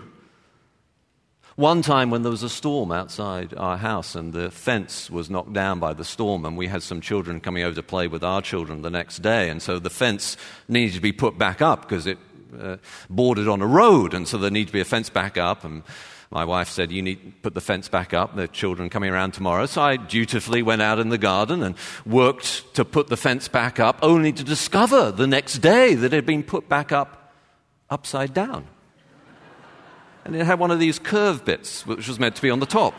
One 1.56 1.82
time 1.82 2.10
when 2.10 2.22
there 2.22 2.30
was 2.30 2.42
a 2.42 2.48
storm 2.48 2.90
outside 2.92 3.52
our 3.54 3.76
house 3.76 4.14
and 4.14 4.32
the 4.32 4.50
fence 4.50 5.10
was 5.10 5.28
knocked 5.28 5.52
down 5.52 5.80
by 5.80 5.92
the 5.92 6.04
storm, 6.04 6.46
and 6.46 6.56
we 6.56 6.66
had 6.66 6.82
some 6.82 7.02
children 7.02 7.40
coming 7.40 7.62
over 7.62 7.74
to 7.74 7.82
play 7.82 8.08
with 8.08 8.24
our 8.24 8.40
children 8.40 8.80
the 8.80 8.90
next 8.90 9.18
day, 9.18 9.50
and 9.50 9.60
so 9.60 9.78
the 9.78 9.90
fence 9.90 10.38
needed 10.66 10.94
to 10.94 11.00
be 11.00 11.12
put 11.12 11.36
back 11.36 11.60
up 11.60 11.82
because 11.82 12.06
it 12.06 12.18
uh, 12.58 12.76
bordered 13.10 13.48
on 13.48 13.60
a 13.60 13.66
road, 13.66 14.14
and 14.14 14.26
so 14.26 14.38
there 14.38 14.50
needed 14.50 14.68
to 14.68 14.72
be 14.72 14.80
a 14.80 14.84
fence 14.84 15.10
back 15.10 15.36
up. 15.36 15.62
And 15.62 15.82
my 16.30 16.44
wife 16.44 16.70
said, 16.70 16.90
You 16.90 17.02
need 17.02 17.22
to 17.22 17.30
put 17.42 17.54
the 17.54 17.60
fence 17.60 17.88
back 17.88 18.14
up. 18.14 18.34
The 18.34 18.48
children 18.48 18.88
coming 18.88 19.10
around 19.10 19.32
tomorrow. 19.32 19.66
So 19.66 19.82
I 19.82 19.96
dutifully 19.96 20.62
went 20.62 20.80
out 20.80 20.98
in 20.98 21.10
the 21.10 21.18
garden 21.18 21.62
and 21.62 21.74
worked 22.06 22.74
to 22.74 22.84
put 22.84 23.08
the 23.08 23.16
fence 23.16 23.48
back 23.48 23.78
up, 23.78 23.98
only 24.02 24.32
to 24.32 24.42
discover 24.42 25.12
the 25.12 25.26
next 25.26 25.58
day 25.58 25.94
that 25.94 26.06
it 26.06 26.12
had 26.12 26.26
been 26.26 26.42
put 26.42 26.68
back 26.68 26.92
up 26.92 27.34
upside 27.90 28.32
down. 28.32 28.66
And 30.24 30.36
it 30.36 30.44
had 30.44 30.58
one 30.58 30.70
of 30.70 30.78
these 30.78 30.98
curved 30.98 31.44
bits, 31.44 31.86
which 31.86 32.06
was 32.08 32.18
meant 32.18 32.36
to 32.36 32.42
be 32.42 32.50
on 32.50 32.60
the 32.60 32.66
top. 32.66 32.94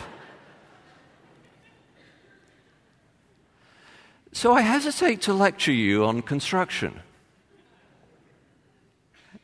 So 4.34 4.53
I 4.53 4.62
hesitate 4.62 5.22
to 5.24 5.34
lecture 5.34 5.72
you 5.72 6.06
on 6.06 6.22
construction. 6.22 7.01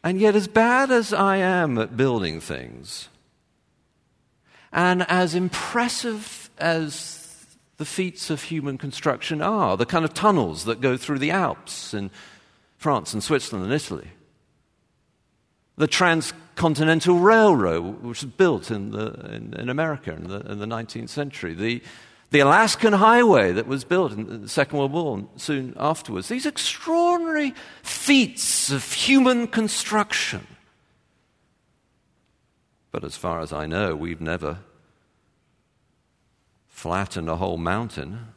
And 0.03 0.19
yet, 0.19 0.35
as 0.35 0.47
bad 0.47 0.91
as 0.91 1.13
I 1.13 1.37
am 1.37 1.77
at 1.77 1.95
building 1.95 2.41
things, 2.41 3.09
and 4.71 5.03
as 5.09 5.35
impressive 5.35 6.49
as 6.57 7.45
the 7.77 7.85
feats 7.85 8.29
of 8.29 8.43
human 8.43 8.77
construction 8.77 9.41
are, 9.41 9.77
the 9.77 9.85
kind 9.85 10.05
of 10.05 10.13
tunnels 10.13 10.65
that 10.65 10.81
go 10.81 10.97
through 10.97 11.19
the 11.19 11.31
Alps 11.31 11.93
in 11.93 12.11
France 12.77 13.13
and 13.13 13.23
Switzerland 13.23 13.65
and 13.65 13.73
Italy, 13.73 14.09
the 15.79 15.87
transcontinental 15.87 17.17
railroad, 17.17 18.03
which 18.03 18.21
was 18.21 18.31
built 18.31 18.69
in, 18.69 18.91
the, 18.91 19.07
in, 19.33 19.53
in 19.55 19.69
America 19.69 20.13
in 20.13 20.27
the, 20.27 20.39
in 20.41 20.59
the 20.59 20.67
19th 20.67 21.09
century, 21.09 21.55
the, 21.55 21.81
the 22.29 22.39
Alaskan 22.39 22.93
Highway 22.93 23.51
that 23.51 23.65
was 23.65 23.83
built 23.83 24.11
in 24.11 24.43
the 24.43 24.47
Second 24.47 24.77
World 24.77 24.93
War 24.93 25.17
and 25.17 25.27
soon 25.35 25.73
afterwards, 25.77 26.27
these 26.27 26.45
extraordinary 26.45 27.55
feats 27.81 28.71
of 28.71 28.93
human 28.93 29.47
construction 29.47 30.45
but 32.91 33.03
as 33.03 33.15
far 33.15 33.41
as 33.41 33.53
I 33.53 33.65
know, 33.65 33.95
we've 33.95 34.21
never 34.21 34.59
flattened 36.67 37.29
a 37.29 37.35
whole 37.35 37.57
mountain. 37.57 38.33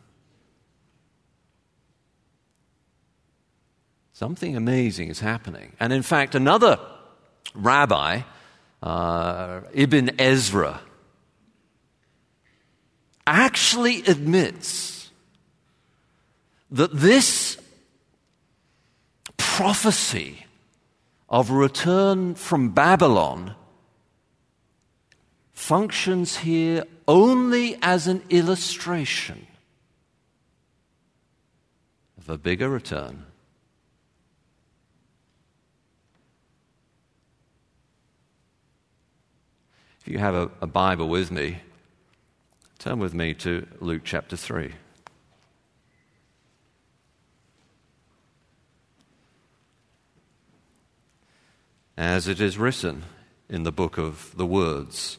Something 4.12 4.56
amazing 4.56 5.08
is 5.08 5.20
happening. 5.20 5.72
And 5.80 5.92
in 5.92 6.02
fact, 6.02 6.34
another 6.34 6.78
rabbi, 7.54 8.22
uh, 8.82 9.60
Ibn 9.72 10.20
Ezra, 10.20 10.80
actually 13.26 14.02
admits 14.02 15.10
that 16.70 16.92
this 16.92 17.58
prophecy 19.36 20.46
of 21.28 21.50
return 21.50 22.34
from 22.34 22.70
Babylon 22.70 23.54
functions 25.52 26.38
here 26.38 26.84
only 27.06 27.76
as 27.82 28.06
an 28.06 28.22
illustration 28.30 29.46
of 32.18 32.28
a 32.28 32.38
bigger 32.38 32.68
return. 32.68 33.24
If 40.04 40.08
you 40.08 40.18
have 40.18 40.34
a, 40.34 40.50
a, 40.60 40.66
Bible 40.66 41.08
with 41.08 41.30
me, 41.30 41.60
turn 42.80 42.98
with 42.98 43.14
me 43.14 43.34
to 43.34 43.68
Luke 43.78 44.02
chapter 44.02 44.36
3. 44.36 44.72
As 51.96 52.26
it 52.26 52.40
is 52.40 52.58
written 52.58 53.04
in 53.48 53.62
the 53.62 53.70
book 53.70 53.96
of 53.96 54.36
the 54.36 54.44
words, 54.44 55.18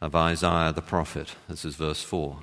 of 0.00 0.14
Isaiah 0.14 0.72
the 0.72 0.80
prophet. 0.80 1.34
This 1.48 1.64
is 1.64 1.74
verse 1.74 2.04
4. 2.04 2.38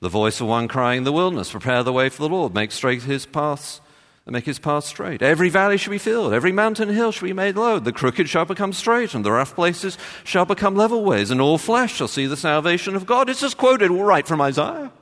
The 0.00 0.08
voice 0.08 0.40
of 0.40 0.48
one 0.48 0.66
crying 0.66 0.98
in 0.98 1.04
the 1.04 1.12
wilderness, 1.12 1.52
prepare 1.52 1.84
the 1.84 1.92
way 1.92 2.08
for 2.08 2.22
the 2.22 2.28
Lord, 2.28 2.54
make 2.54 2.72
straight 2.72 3.04
his 3.04 3.24
paths, 3.24 3.80
and 4.30 4.34
make 4.36 4.46
his 4.46 4.60
path 4.60 4.84
straight. 4.84 5.22
Every 5.22 5.48
valley 5.48 5.76
shall 5.76 5.90
be 5.90 5.98
filled, 5.98 6.32
every 6.32 6.52
mountain 6.52 6.88
hill 6.88 7.10
shall 7.10 7.26
be 7.26 7.32
made 7.32 7.56
low. 7.56 7.80
The 7.80 7.92
crooked 7.92 8.28
shall 8.28 8.44
become 8.44 8.72
straight, 8.72 9.12
and 9.12 9.24
the 9.24 9.32
rough 9.32 9.56
places 9.56 9.98
shall 10.22 10.44
become 10.44 10.76
level 10.76 11.04
ways, 11.04 11.32
and 11.32 11.40
all 11.40 11.58
flesh 11.58 11.96
shall 11.96 12.06
see 12.06 12.26
the 12.26 12.36
salvation 12.36 12.94
of 12.94 13.06
God. 13.06 13.28
It's 13.28 13.40
just 13.40 13.56
quoted 13.56 13.90
right 13.90 14.26
from 14.26 14.40
Isaiah. 14.40 14.92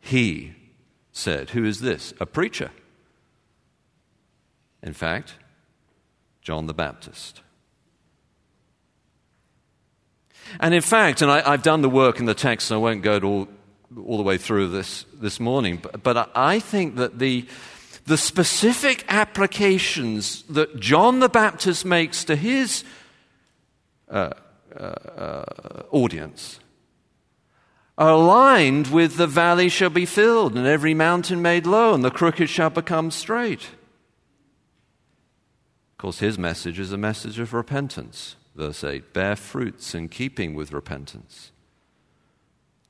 He 0.00 0.54
said, 1.12 1.50
Who 1.50 1.64
is 1.64 1.80
this? 1.80 2.12
A 2.18 2.26
preacher. 2.26 2.72
In 4.82 4.92
fact, 4.92 5.34
John 6.42 6.66
the 6.66 6.74
Baptist. 6.74 7.42
And 10.58 10.74
in 10.74 10.80
fact, 10.80 11.22
and 11.22 11.30
I, 11.30 11.52
have 11.52 11.62
done 11.62 11.82
the 11.82 11.88
work 11.88 12.18
in 12.18 12.26
the 12.26 12.34
text, 12.34 12.72
and 12.72 12.78
I 12.78 12.80
won't 12.80 13.02
go 13.02 13.20
to 13.20 13.26
all, 13.26 13.48
all 13.96 14.16
the 14.16 14.22
way 14.22 14.38
through 14.38 14.68
this 14.68 15.04
this 15.14 15.40
morning, 15.40 15.78
but, 15.82 16.02
but 16.02 16.30
I 16.34 16.60
think 16.60 16.96
that 16.96 17.18
the, 17.18 17.46
the 18.06 18.16
specific 18.16 19.04
applications 19.08 20.42
that 20.44 20.78
John 20.78 21.20
the 21.20 21.28
Baptist 21.28 21.84
makes 21.84 22.24
to 22.24 22.36
his 22.36 22.84
uh, 24.08 24.30
uh, 24.74 24.82
uh, 24.82 25.82
audience 25.90 26.60
are 27.98 28.10
aligned 28.10 28.86
with 28.86 29.16
the 29.16 29.26
valley 29.26 29.68
shall 29.68 29.90
be 29.90 30.06
filled, 30.06 30.56
and 30.56 30.66
every 30.66 30.94
mountain 30.94 31.42
made 31.42 31.66
low, 31.66 31.92
and 31.92 32.04
the 32.04 32.10
crooked 32.10 32.48
shall 32.48 32.70
become 32.70 33.10
straight. 33.10 33.62
Of 35.92 35.98
course, 35.98 36.20
his 36.20 36.38
message 36.38 36.78
is 36.78 36.92
a 36.92 36.96
message 36.96 37.38
of 37.38 37.52
repentance. 37.52 38.36
Verse 38.54 38.82
8 38.84 39.12
Bear 39.12 39.36
fruits 39.36 39.94
in 39.94 40.08
keeping 40.08 40.54
with 40.54 40.72
repentance. 40.72 41.52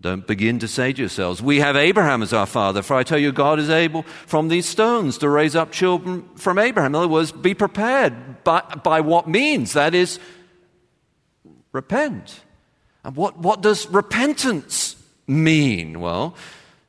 Don't 0.00 0.26
begin 0.26 0.58
to 0.60 0.68
say 0.68 0.92
to 0.94 0.98
yourselves, 0.98 1.42
We 1.42 1.60
have 1.60 1.76
Abraham 1.76 2.22
as 2.22 2.32
our 2.32 2.46
father, 2.46 2.82
for 2.82 2.94
I 2.94 3.02
tell 3.02 3.18
you, 3.18 3.32
God 3.32 3.58
is 3.58 3.68
able 3.68 4.02
from 4.26 4.48
these 4.48 4.66
stones 4.66 5.18
to 5.18 5.28
raise 5.28 5.54
up 5.54 5.72
children 5.72 6.26
from 6.36 6.58
Abraham. 6.58 6.92
In 6.92 6.96
other 6.96 7.08
words, 7.08 7.32
be 7.32 7.52
prepared. 7.52 8.42
By, 8.42 8.60
by 8.82 9.02
what 9.02 9.28
means? 9.28 9.74
That 9.74 9.94
is, 9.94 10.18
repent. 11.72 12.40
And 13.04 13.14
what, 13.14 13.38
what 13.38 13.60
does 13.60 13.86
repentance 13.88 14.96
mean? 15.26 16.00
Well, 16.00 16.34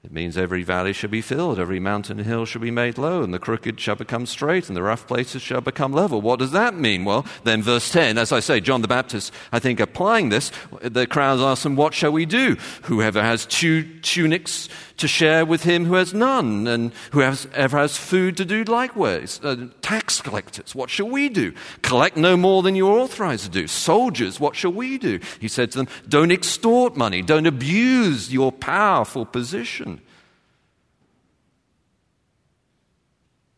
it 0.04 0.12
means 0.12 0.36
every 0.36 0.64
valley 0.64 0.94
shall 0.94 1.12
be 1.12 1.22
filled, 1.22 1.60
every 1.60 1.80
mountain 1.80 2.18
and 2.18 2.28
hill 2.28 2.44
shall 2.44 2.62
be 2.62 2.72
made 2.72 2.98
low, 2.98 3.22
and 3.22 3.32
the 3.32 3.38
crooked 3.38 3.80
shall 3.80 3.96
become 3.96 4.26
straight, 4.26 4.68
and 4.68 4.76
the 4.76 4.82
rough 4.82 5.06
places 5.06 5.44
shall 5.44 5.62
become 5.62 5.94
level. 5.94 6.22
What 6.22 6.40
does 6.40 6.52
that 6.54 6.74
mean? 6.74 7.06
Well, 7.06 7.24
then 7.44 7.62
verse 7.62 7.92
10, 7.92 8.18
as 8.18 8.32
I 8.32 8.40
say, 8.40 8.62
John 8.62 8.82
the 8.82 8.88
Baptist, 8.88 9.32
I 9.52 9.60
think, 9.60 9.80
applying 9.80 10.30
this, 10.30 10.52
the 10.82 11.06
crowds 11.06 11.40
ask 11.44 11.64
him, 11.64 11.76
What 11.76 11.94
shall 11.94 12.12
we 12.12 12.26
do? 12.26 12.58
Whoever 12.84 13.22
has 13.22 13.46
two 13.46 14.00
tunics 14.00 14.70
to 14.98 15.08
share 15.08 15.46
with 15.46 15.64
him 15.64 15.86
who 15.86 15.94
has 15.96 16.16
none, 16.16 16.66
and 16.66 16.94
whoever 17.12 17.78
has 17.78 17.96
food 17.96 18.38
to 18.38 18.46
do 18.46 18.64
likewise. 18.64 19.40
Uh, 19.44 19.68
tax 19.82 20.20
collectors, 20.22 20.74
what 20.74 20.90
shall 20.90 21.10
we 21.10 21.30
do? 21.30 21.54
Collect 21.84 22.18
no 22.18 22.36
more 22.36 22.64
than 22.64 22.76
you're 22.76 23.00
authorized 23.00 23.44
to 23.46 23.50
do. 23.52 23.68
Soldiers, 23.68 24.40
what 24.40 24.56
shall 24.56 24.74
we 24.74 24.98
do? 24.98 25.20
He 25.40 25.48
said 25.48 25.72
to 25.72 25.80
them, 25.80 25.88
Don't 26.08 26.32
extort 26.32 26.98
money, 26.98 27.22
don't 27.22 27.46
abuse 27.46 28.34
your 28.34 28.52
powerful 28.52 29.26
position. 29.26 29.91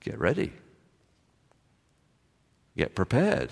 Get 0.03 0.19
ready, 0.19 0.51
get 2.77 2.93
prepared. 2.93 3.51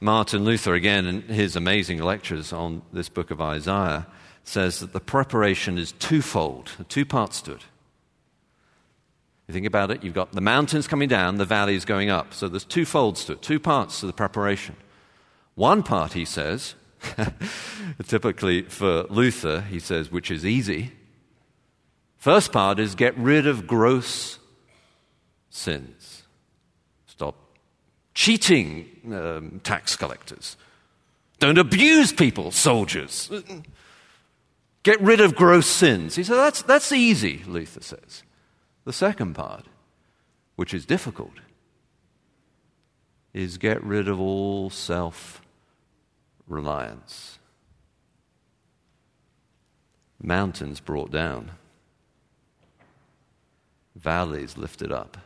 Martin 0.00 0.44
Luther, 0.44 0.74
again, 0.74 1.06
in 1.06 1.22
his 1.22 1.56
amazing 1.56 2.02
lectures 2.02 2.52
on 2.52 2.82
this 2.92 3.08
book 3.08 3.30
of 3.30 3.40
Isaiah, 3.40 4.06
says 4.44 4.80
that 4.80 4.92
the 4.92 5.00
preparation 5.00 5.78
is 5.78 5.92
twofold, 5.92 6.72
two 6.88 7.04
parts 7.04 7.40
to 7.42 7.52
it. 7.52 7.62
You 9.48 9.54
think 9.54 9.66
about 9.66 9.90
it, 9.90 10.02
you've 10.02 10.14
got 10.14 10.32
the 10.32 10.40
mountains 10.40 10.88
coming 10.88 11.08
down, 11.08 11.36
the 11.36 11.44
valleys 11.44 11.84
going 11.84 12.10
up. 12.10 12.34
So 12.34 12.48
there's 12.48 12.64
two 12.64 12.84
folds 12.84 13.24
to 13.26 13.34
it, 13.34 13.42
two 13.42 13.60
parts 13.60 14.00
to 14.00 14.06
the 14.06 14.12
preparation. 14.12 14.76
One 15.54 15.82
part, 15.82 16.12
he 16.14 16.24
says, 16.24 16.74
typically 18.06 18.62
for 18.62 19.04
Luther, 19.04 19.62
he 19.62 19.78
says, 19.78 20.10
which 20.10 20.30
is 20.30 20.44
easy. 20.44 20.92
First 22.26 22.50
part 22.50 22.80
is 22.80 22.96
get 22.96 23.16
rid 23.16 23.46
of 23.46 23.68
gross 23.68 24.40
sins. 25.48 26.24
Stop 27.06 27.36
cheating 28.14 28.88
um, 29.14 29.60
tax 29.62 29.94
collectors. 29.94 30.56
Don't 31.38 31.56
abuse 31.56 32.12
people, 32.12 32.50
soldiers. 32.50 33.30
Get 34.82 35.00
rid 35.00 35.20
of 35.20 35.36
gross 35.36 35.68
sins. 35.68 36.16
He 36.16 36.24
said, 36.24 36.34
that's, 36.34 36.62
that's 36.62 36.90
easy, 36.90 37.44
Luther 37.46 37.80
says. 37.80 38.24
The 38.84 38.92
second 38.92 39.34
part, 39.34 39.66
which 40.56 40.74
is 40.74 40.84
difficult, 40.84 41.38
is 43.32 43.56
get 43.56 43.80
rid 43.84 44.08
of 44.08 44.18
all 44.18 44.68
self 44.68 45.42
reliance. 46.48 47.38
Mountains 50.20 50.80
brought 50.80 51.12
down, 51.12 51.52
valleys 53.96 54.56
lifted 54.56 54.92
up. 54.92 55.16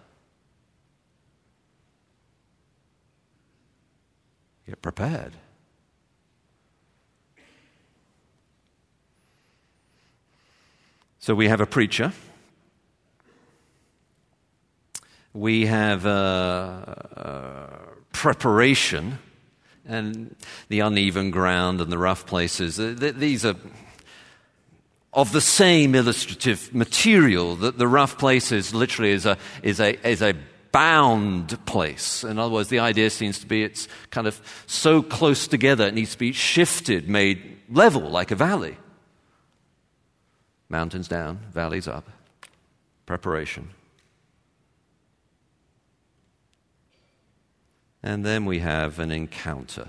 Get 4.67 4.81
prepared. 4.81 5.35
So 11.19 11.35
we 11.35 11.49
have 11.49 11.61
a 11.61 11.67
preacher. 11.67 12.13
We 15.35 15.67
have 15.67 16.07
a, 16.07 17.09
a 17.17 18.13
preparation 18.13 19.19
and 19.87 20.35
the 20.69 20.81
uneven 20.81 21.31
ground 21.31 21.81
and 21.81 21.91
the 21.91 21.99
rough 21.99 22.27
places. 22.27 22.81
Uh, 22.81 23.13
these 23.15 23.45
are 23.45 23.57
of 25.13 25.33
the 25.33 25.41
same 25.41 25.95
illustrative 25.95 26.73
material 26.75 27.57
that 27.57 27.79
the 27.79 27.89
rough 27.89 28.17
places 28.19 28.73
literally 28.73 29.11
is 29.11 29.27
a, 29.27 29.37
is 29.63 29.81
a, 29.81 30.09
is 30.09 30.23
a 30.23 30.35
bound 30.73 31.65
place. 31.67 32.23
In 32.23 32.39
other 32.39 32.53
words, 32.53 32.69
the 32.69 32.79
idea 32.79 33.11
seems 33.11 33.39
to 33.41 33.47
be 33.47 33.65
it's 33.65 33.89
kind 34.11 34.27
of 34.27 34.41
so 34.67 35.03
close 35.03 35.49
together 35.49 35.87
it 35.87 35.95
needs 35.95 36.13
to 36.13 36.19
be 36.19 36.33
shifted, 36.33 37.09
made 37.09 37.59
level 37.69 38.03
like 38.03 38.31
a 38.31 38.37
valley. 38.37 38.77
Mountains 40.69 41.09
down, 41.09 41.41
valleys 41.53 41.89
up. 41.89 42.09
Preparation. 43.07 43.71
And 48.03 48.25
then 48.25 48.45
we 48.45 48.61
have 48.61 49.01
an 49.01 49.11
encounter. 49.11 49.89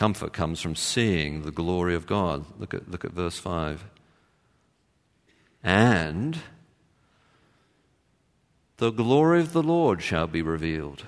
Comfort 0.00 0.32
comes 0.32 0.60
from 0.60 0.74
seeing 0.74 1.42
the 1.42 1.52
glory 1.52 1.94
of 1.94 2.06
God. 2.06 2.44
Look 2.58 2.74
at, 2.74 2.90
look 2.90 3.04
at 3.04 3.12
verse 3.12 3.38
5. 3.38 3.84
And 5.62 6.38
the 8.78 8.90
glory 8.90 9.40
of 9.40 9.52
the 9.52 9.62
Lord 9.62 10.02
shall 10.02 10.26
be 10.26 10.42
revealed 10.42 11.04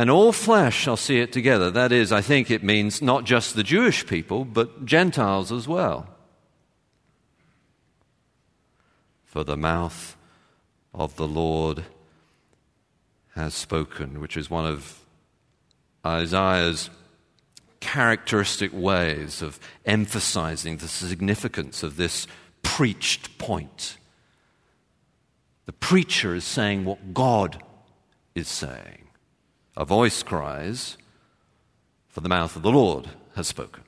and 0.00 0.10
all 0.10 0.32
flesh 0.32 0.74
shall 0.74 0.96
see 0.96 1.18
it 1.18 1.30
together. 1.30 1.70
That 1.70 1.92
is, 1.92 2.10
I 2.10 2.22
think 2.22 2.50
it 2.50 2.62
means 2.62 3.02
not 3.02 3.24
just 3.24 3.54
the 3.54 3.62
Jewish 3.62 4.06
people, 4.06 4.46
but 4.46 4.86
Gentiles 4.86 5.52
as 5.52 5.68
well. 5.68 6.08
For 9.26 9.44
the 9.44 9.58
mouth 9.58 10.16
of 10.94 11.16
the 11.16 11.28
Lord 11.28 11.84
has 13.34 13.52
spoken, 13.52 14.20
which 14.20 14.38
is 14.38 14.48
one 14.48 14.64
of 14.64 14.99
Uh, 16.04 16.08
Isaiah's 16.08 16.90
characteristic 17.80 18.72
ways 18.72 19.42
of 19.42 19.58
emphasizing 19.84 20.76
the 20.76 20.88
significance 20.88 21.82
of 21.82 21.96
this 21.96 22.26
preached 22.62 23.38
point. 23.38 23.96
The 25.66 25.72
preacher 25.72 26.34
is 26.34 26.44
saying 26.44 26.84
what 26.84 27.14
God 27.14 27.62
is 28.34 28.48
saying. 28.48 29.08
A 29.76 29.84
voice 29.84 30.22
cries, 30.22 30.96
For 32.08 32.20
the 32.20 32.28
mouth 32.28 32.56
of 32.56 32.62
the 32.62 32.72
Lord 32.72 33.08
has 33.34 33.46
spoken. 33.46 33.84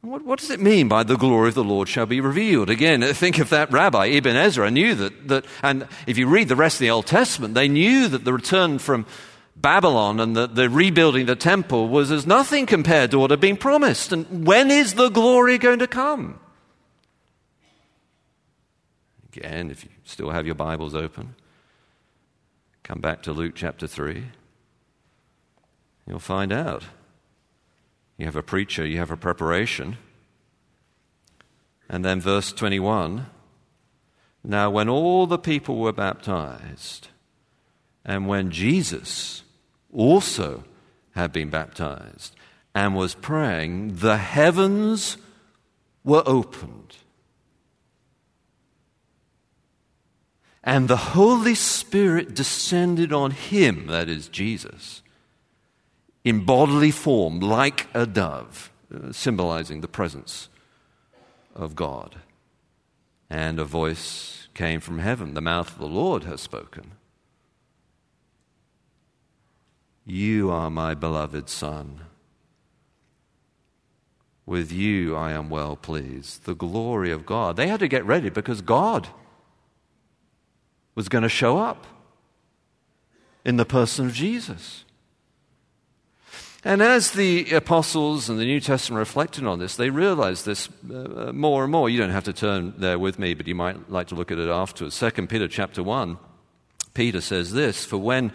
What, 0.00 0.24
what, 0.24 0.40
does 0.40 0.50
it 0.50 0.60
mean 0.60 0.88
by 0.88 1.04
the 1.04 1.16
glory 1.16 1.48
of 1.48 1.54
the 1.54 1.62
Lord 1.62 1.88
shall 1.88 2.06
be 2.06 2.20
revealed? 2.20 2.70
Again, 2.70 3.02
think 3.14 3.38
of 3.38 3.50
that 3.50 3.70
rabbi, 3.70 4.06
Ibn 4.06 4.34
Ezra, 4.34 4.68
knew 4.68 4.96
that, 4.96 5.28
that, 5.28 5.44
and 5.62 5.86
if 6.08 6.18
you 6.18 6.26
read 6.26 6.48
the 6.48 6.56
rest 6.56 6.76
of 6.76 6.80
the 6.80 6.90
Old 6.90 7.06
Testament, 7.06 7.54
they 7.54 7.68
knew 7.68 8.08
that 8.08 8.24
the 8.24 8.32
return 8.32 8.80
from 8.80 9.06
Babylon 9.62 10.20
and 10.20 10.36
the, 10.36 10.46
the 10.46 10.68
rebuilding 10.68 11.26
the 11.26 11.36
temple 11.36 11.88
was 11.88 12.10
as 12.10 12.26
nothing 12.26 12.66
compared 12.66 13.12
to 13.12 13.18
what 13.18 13.30
had 13.30 13.40
been 13.40 13.56
promised. 13.56 14.12
And 14.12 14.46
when 14.46 14.70
is 14.70 14.94
the 14.94 15.08
glory 15.08 15.56
going 15.56 15.78
to 15.78 15.86
come? 15.86 16.40
Again, 19.34 19.70
if 19.70 19.84
you 19.84 19.90
still 20.04 20.30
have 20.30 20.44
your 20.44 20.56
Bibles 20.56 20.94
open, 20.94 21.36
Come 22.82 23.00
back 23.00 23.22
to 23.22 23.32
Luke 23.32 23.52
chapter 23.54 23.86
3. 23.86 24.24
You'll 26.06 26.18
find 26.18 26.52
out. 26.52 26.84
You 28.18 28.26
have 28.26 28.36
a 28.36 28.42
preacher, 28.42 28.84
you 28.84 28.98
have 28.98 29.10
a 29.10 29.16
preparation. 29.16 29.98
And 31.88 32.04
then 32.04 32.20
verse 32.20 32.52
21 32.52 33.26
Now, 34.44 34.70
when 34.70 34.88
all 34.88 35.26
the 35.26 35.38
people 35.38 35.76
were 35.76 35.92
baptized, 35.92 37.08
and 38.04 38.26
when 38.26 38.50
Jesus 38.50 39.41
also 39.92 40.64
had 41.12 41.32
been 41.32 41.50
baptized 41.50 42.34
and 42.74 42.94
was 42.94 43.14
praying, 43.14 43.96
the 43.96 44.16
heavens 44.16 45.18
were 46.04 46.22
opened 46.26 46.96
And 50.64 50.86
the 50.86 50.96
Holy 50.96 51.54
Spirit 51.54 52.34
descended 52.34 53.12
on 53.12 53.32
him, 53.32 53.86
that 53.88 54.08
is 54.08 54.28
Jesus, 54.28 55.02
in 56.24 56.44
bodily 56.44 56.92
form, 56.92 57.40
like 57.40 57.88
a 57.94 58.06
dove, 58.06 58.70
uh, 58.94 59.12
symbolizing 59.12 59.80
the 59.80 59.88
presence 59.88 60.48
of 61.54 61.74
God. 61.74 62.16
And 63.28 63.58
a 63.58 63.64
voice 63.64 64.46
came 64.54 64.78
from 64.78 65.00
heaven 65.00 65.34
The 65.34 65.40
mouth 65.40 65.72
of 65.72 65.78
the 65.78 65.86
Lord 65.86 66.24
has 66.24 66.40
spoken. 66.40 66.92
You 70.04 70.50
are 70.50 70.70
my 70.70 70.94
beloved 70.94 71.48
Son. 71.48 72.00
With 74.44 74.72
you 74.72 75.14
I 75.14 75.32
am 75.32 75.50
well 75.50 75.76
pleased. 75.76 76.44
The 76.44 76.54
glory 76.54 77.12
of 77.12 77.24
God. 77.24 77.56
They 77.56 77.68
had 77.68 77.80
to 77.80 77.88
get 77.88 78.04
ready 78.04 78.28
because 78.28 78.60
God 78.60 79.08
was 80.94 81.08
going 81.08 81.22
to 81.22 81.28
show 81.28 81.58
up 81.58 81.86
in 83.44 83.56
the 83.56 83.64
person 83.64 84.06
of 84.06 84.12
Jesus. 84.12 84.84
And 86.64 86.80
as 86.80 87.12
the 87.12 87.50
apostles 87.52 88.28
and 88.28 88.38
the 88.38 88.44
New 88.44 88.60
Testament 88.60 88.98
reflected 88.98 89.44
on 89.44 89.58
this, 89.58 89.74
they 89.74 89.90
realized 89.90 90.46
this 90.46 90.68
uh, 90.92 91.32
more 91.32 91.64
and 91.64 91.72
more. 91.72 91.90
You 91.90 91.98
don't 91.98 92.10
have 92.10 92.24
to 92.24 92.32
turn 92.32 92.74
there 92.78 93.00
with 93.00 93.18
me, 93.18 93.34
but 93.34 93.48
you 93.48 93.54
might 93.56 93.90
like 93.90 94.08
to 94.08 94.14
look 94.14 94.30
at 94.30 94.38
it 94.38 94.48
afterwards. 94.48 94.94
Second 94.94 95.28
Peter 95.28 95.48
chapter 95.48 95.82
1, 95.82 96.18
Peter 96.94 97.20
says 97.20 97.52
this 97.52 97.84
For 97.84 97.98
when 97.98 98.32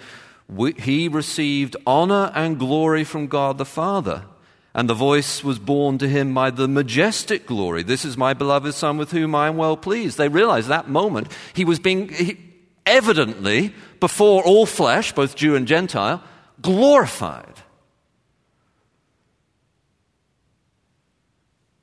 he 0.78 1.08
received 1.08 1.76
honor 1.86 2.32
and 2.34 2.58
glory 2.58 3.04
from 3.04 3.28
God 3.28 3.58
the 3.58 3.66
Father, 3.66 4.26
and 4.74 4.90
the 4.90 4.94
voice 4.94 5.44
was 5.44 5.60
borne 5.60 5.98
to 5.98 6.08
him 6.08 6.34
by 6.34 6.52
the 6.52 6.68
majestic 6.68 7.46
glory. 7.46 7.84
This 7.84 8.06
is 8.06 8.16
my 8.16 8.34
beloved 8.34 8.74
Son 8.74 8.98
with 8.98 9.12
whom 9.12 9.36
I 9.36 9.48
am 9.48 9.58
well 9.58 9.76
pleased. 9.76 10.18
They 10.18 10.30
realized 10.30 10.68
that 10.70 10.90
moment 10.90 11.32
he 11.54 11.66
was 11.66 11.80
being, 11.80 12.10
he, 12.10 12.38
evidently, 12.86 13.74
before 14.00 14.44
all 14.44 14.66
flesh, 14.66 15.12
both 15.14 15.36
Jew 15.36 15.56
and 15.56 15.68
Gentile, 15.68 16.24
glorified. 16.62 17.62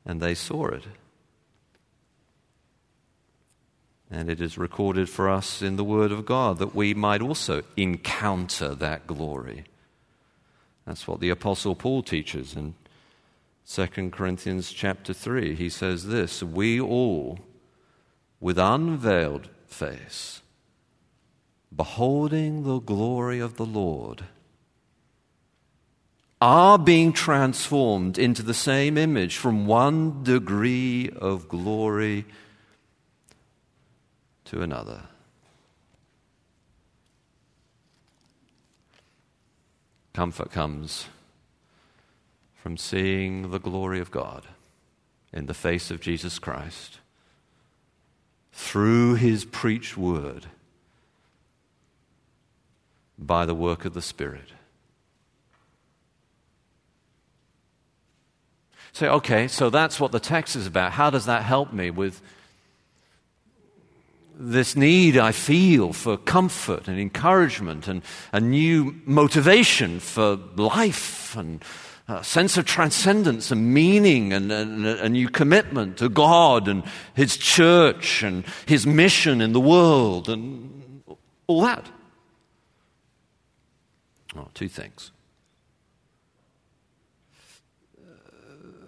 And 0.07 0.21
they 0.21 0.35
saw 0.35 0.69
it. 0.69 0.85
And 4.17 4.31
it 4.31 4.41
is 4.41 4.57
recorded 4.57 5.09
for 5.09 5.29
us 5.29 5.61
in 5.61 5.75
the 5.75 5.83
Word 5.83 6.13
of 6.13 6.25
God 6.25 6.59
that 6.59 6.73
we 6.73 6.95
might 6.95 7.21
also 7.21 7.63
encounter 7.77 8.73
that 8.73 9.09
glory. 9.09 9.65
That's 10.87 11.09
what 11.09 11.19
the 11.19 11.31
Apostle 11.31 11.75
Paul 11.75 12.05
teaches 12.05 12.55
in 12.55 12.77
2 13.69 14.11
Corinthians 14.11 14.71
chapter 14.71 15.13
3. 15.13 15.57
He 15.57 15.69
says 15.69 16.07
this 16.07 16.45
We 16.45 16.81
all, 16.81 17.41
with 18.39 18.57
unveiled 18.57 19.49
face, 19.67 20.43
beholding 21.75 22.63
the 22.63 22.79
glory 22.79 23.41
of 23.41 23.57
the 23.57 23.67
Lord, 23.67 24.23
are 26.41 26.79
being 26.79 27.13
transformed 27.13 28.17
into 28.17 28.45
the 28.45 28.55
same 28.55 28.97
image 28.97 29.37
from 29.37 29.67
one 29.67 30.23
degree 30.23 31.11
of 31.21 31.49
glory 31.49 32.27
to 34.47 34.63
another. 34.63 35.03
Comfort 40.13 40.51
comes 40.51 41.07
from 42.55 42.77
seeing 42.77 43.51
the 43.51 43.59
glory 43.59 44.01
of 44.01 44.11
God 44.11 44.47
in 45.33 45.47
the 45.47 45.55
face 45.55 45.91
of 45.91 46.01
Jesus 46.01 46.39
Christ 46.39 47.01
through 48.53 49.17
his 49.17 49.45
preached 49.45 49.97
word 49.97 50.47
by 53.19 53.45
the 53.45 53.55
work 53.55 53.85
of 53.85 53.95
the 53.95 54.01
Spirit. 54.01 54.51
Say, 58.93 59.09
okay, 59.09 59.49
so 59.49 59.71
that's 59.71 59.99
what 59.99 60.13
the 60.13 60.21
text 60.21 60.55
is 60.55 60.69
about. 60.69 60.93
How 60.93 61.11
does 61.11 61.27
that 61.27 61.43
help 61.43 61.73
me 61.73 61.91
with 61.91 62.23
this 64.37 64.77
need 64.77 65.17
I 65.17 65.33
feel 65.33 65.93
for 65.93 66.17
comfort 66.17 66.89
and 66.89 66.99
encouragement 66.99 67.89
and 67.89 68.03
a 68.33 68.41
new 68.41 69.01
motivation 69.05 70.01
for 70.01 70.37
life 70.57 71.37
and 71.37 71.65
a 72.09 72.23
sense 72.23 72.57
of 72.59 72.67
transcendence 72.67 73.51
and 73.51 73.73
meaning 73.73 74.33
and, 74.33 74.53
and 74.53 74.87
a 74.87 75.09
new 75.09 75.29
commitment 75.29 75.97
to 75.99 76.09
God 76.09 76.69
and 76.69 76.83
His 77.15 77.37
church 77.37 78.23
and 78.23 78.45
His 78.67 78.87
mission 78.87 79.41
in 79.41 79.53
the 79.53 79.61
world 79.61 80.29
and 80.29 81.03
all 81.47 81.63
that. 81.63 81.89
Oh, 84.37 84.49
two 84.53 84.69
things. 84.69 85.13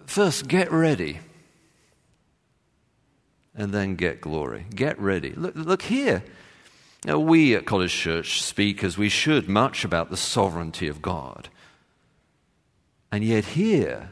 First, 0.05 0.47
get 0.47 0.71
ready 0.71 1.19
and 3.57 3.73
then 3.73 3.95
get 3.95 4.21
glory. 4.21 4.67
Get 4.73 4.97
ready. 4.99 5.31
Look, 5.31 5.55
look 5.55 5.81
here. 5.81 6.23
Now, 7.03 7.19
we 7.19 7.55
at 7.55 7.65
College 7.65 7.93
Church 7.93 8.41
speak 8.41 8.83
as 8.83 8.97
we 8.97 9.09
should 9.09 9.49
much 9.49 9.83
about 9.83 10.09
the 10.09 10.17
sovereignty 10.17 10.87
of 10.87 11.01
God. 11.01 11.49
And 13.11 13.23
yet, 13.23 13.45
here, 13.45 14.11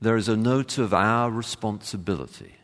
there 0.00 0.16
is 0.16 0.28
a 0.28 0.36
note 0.36 0.78
of 0.78 0.92
our 0.92 1.30
responsibility. 1.30 2.56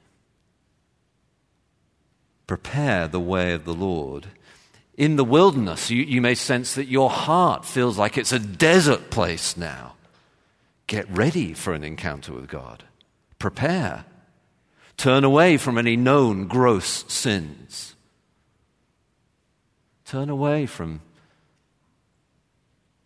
Prepare 2.46 3.08
the 3.08 3.20
way 3.20 3.52
of 3.52 3.64
the 3.64 3.74
Lord. 3.74 4.28
In 4.96 5.16
the 5.16 5.24
wilderness, 5.24 5.90
you, 5.90 6.02
you 6.02 6.20
may 6.20 6.34
sense 6.34 6.74
that 6.74 6.88
your 6.88 7.10
heart 7.10 7.64
feels 7.64 7.98
like 7.98 8.16
it's 8.16 8.32
a 8.32 8.38
desert 8.38 9.10
place 9.10 9.56
now. 9.56 9.94
Get 10.86 11.10
ready 11.10 11.52
for 11.52 11.74
an 11.74 11.84
encounter 11.84 12.32
with 12.32 12.48
God. 12.48 12.84
Prepare. 13.38 14.04
Turn 14.96 15.24
away 15.24 15.56
from 15.56 15.76
any 15.76 15.96
known 15.96 16.46
gross 16.46 17.04
sins. 17.12 17.94
Turn 20.04 20.30
away 20.30 20.66
from 20.66 21.02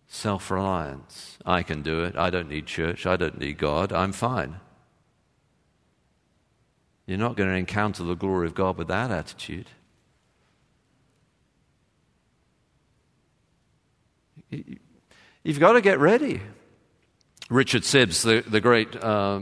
self 0.07 0.51
reliance. 0.51 1.39
I 1.45 1.63
can 1.63 1.83
do 1.83 2.05
it. 2.05 2.17
I 2.17 2.31
don't 2.31 2.49
need 2.49 2.67
church. 2.67 3.07
I 3.07 3.17
don't 3.17 3.39
need 3.39 3.59
God. 3.59 3.93
I'm 3.93 4.13
fine. 4.13 4.61
You're 7.07 7.19
not 7.19 7.37
going 7.37 7.51
to 7.51 7.57
encounter 7.57 8.05
the 8.05 8.15
glory 8.15 8.47
of 8.47 8.55
God 8.55 8.77
with 8.77 8.89
that 8.89 9.11
attitude. 9.11 9.67
You've 15.43 15.59
got 15.59 15.73
to 15.73 15.81
get 15.81 15.99
ready. 15.99 16.41
Richard 17.49 17.83
Sibbes, 17.83 18.23
the, 18.23 18.49
the 18.49 18.61
great 18.61 18.95
uh, 18.95 19.41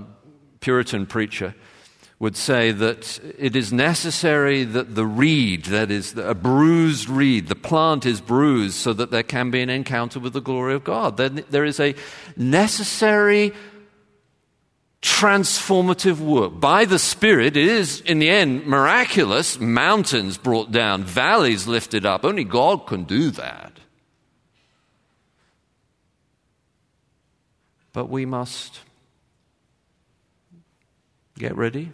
Puritan 0.61 1.07
preacher, 1.07 1.55
would 2.20 2.37
say 2.37 2.72
that 2.72 3.20
it 3.38 3.54
is 3.54 3.72
necessary 3.72 4.64
that 4.64 4.96
the 4.96 5.07
reed, 5.07 5.66
that 5.66 5.90
is, 5.90 6.16
a 6.16 6.35
bruised 6.35 7.09
reed, 7.09 7.46
the 7.46 7.54
plant 7.54 8.04
is 8.04 8.20
bruised 8.20 8.74
so 8.74 8.92
that 8.92 9.12
there 9.12 9.22
can 9.22 9.50
be 9.52 9.62
an 9.62 9.70
encounter 9.70 10.18
with 10.18 10.33
the 10.33 10.40
glory 10.40 10.74
of 10.74 10.83
God. 10.83 11.16
Then 11.16 11.44
there 11.50 11.64
is 11.64 11.78
a 11.78 11.94
necessary 12.37 13.52
transformative 15.00 16.18
work. 16.18 16.59
By 16.59 16.85
the 16.85 16.98
Spirit, 16.98 17.57
it 17.57 17.68
is, 17.68 18.00
in 18.00 18.18
the 18.18 18.28
end, 18.28 18.66
miraculous. 18.66 19.61
Mountains 19.61 20.38
brought 20.38 20.72
down, 20.72 21.04
valleys 21.04 21.68
lifted 21.68 22.04
up. 22.04 22.24
Only 22.24 22.42
God 22.42 22.88
can 22.88 23.04
do 23.04 23.31
that. 23.31 23.72
But 27.92 28.09
we 28.09 28.26
must 28.26 28.81
get 31.38 31.57
ready 31.57 31.92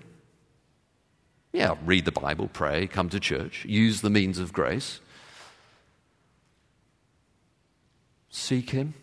yeah, 1.55 1.77
read 1.87 2.05
the 2.05 2.11
Bible, 2.11 2.51
pray, 2.53 2.88
come 2.88 3.09
to 3.11 3.21
church, 3.21 3.64
use 3.64 4.01
the 4.01 4.11
means 4.11 4.40
of 4.40 4.53
grace. 4.53 4.99
Seek 8.29 8.71
Him. 8.71 8.95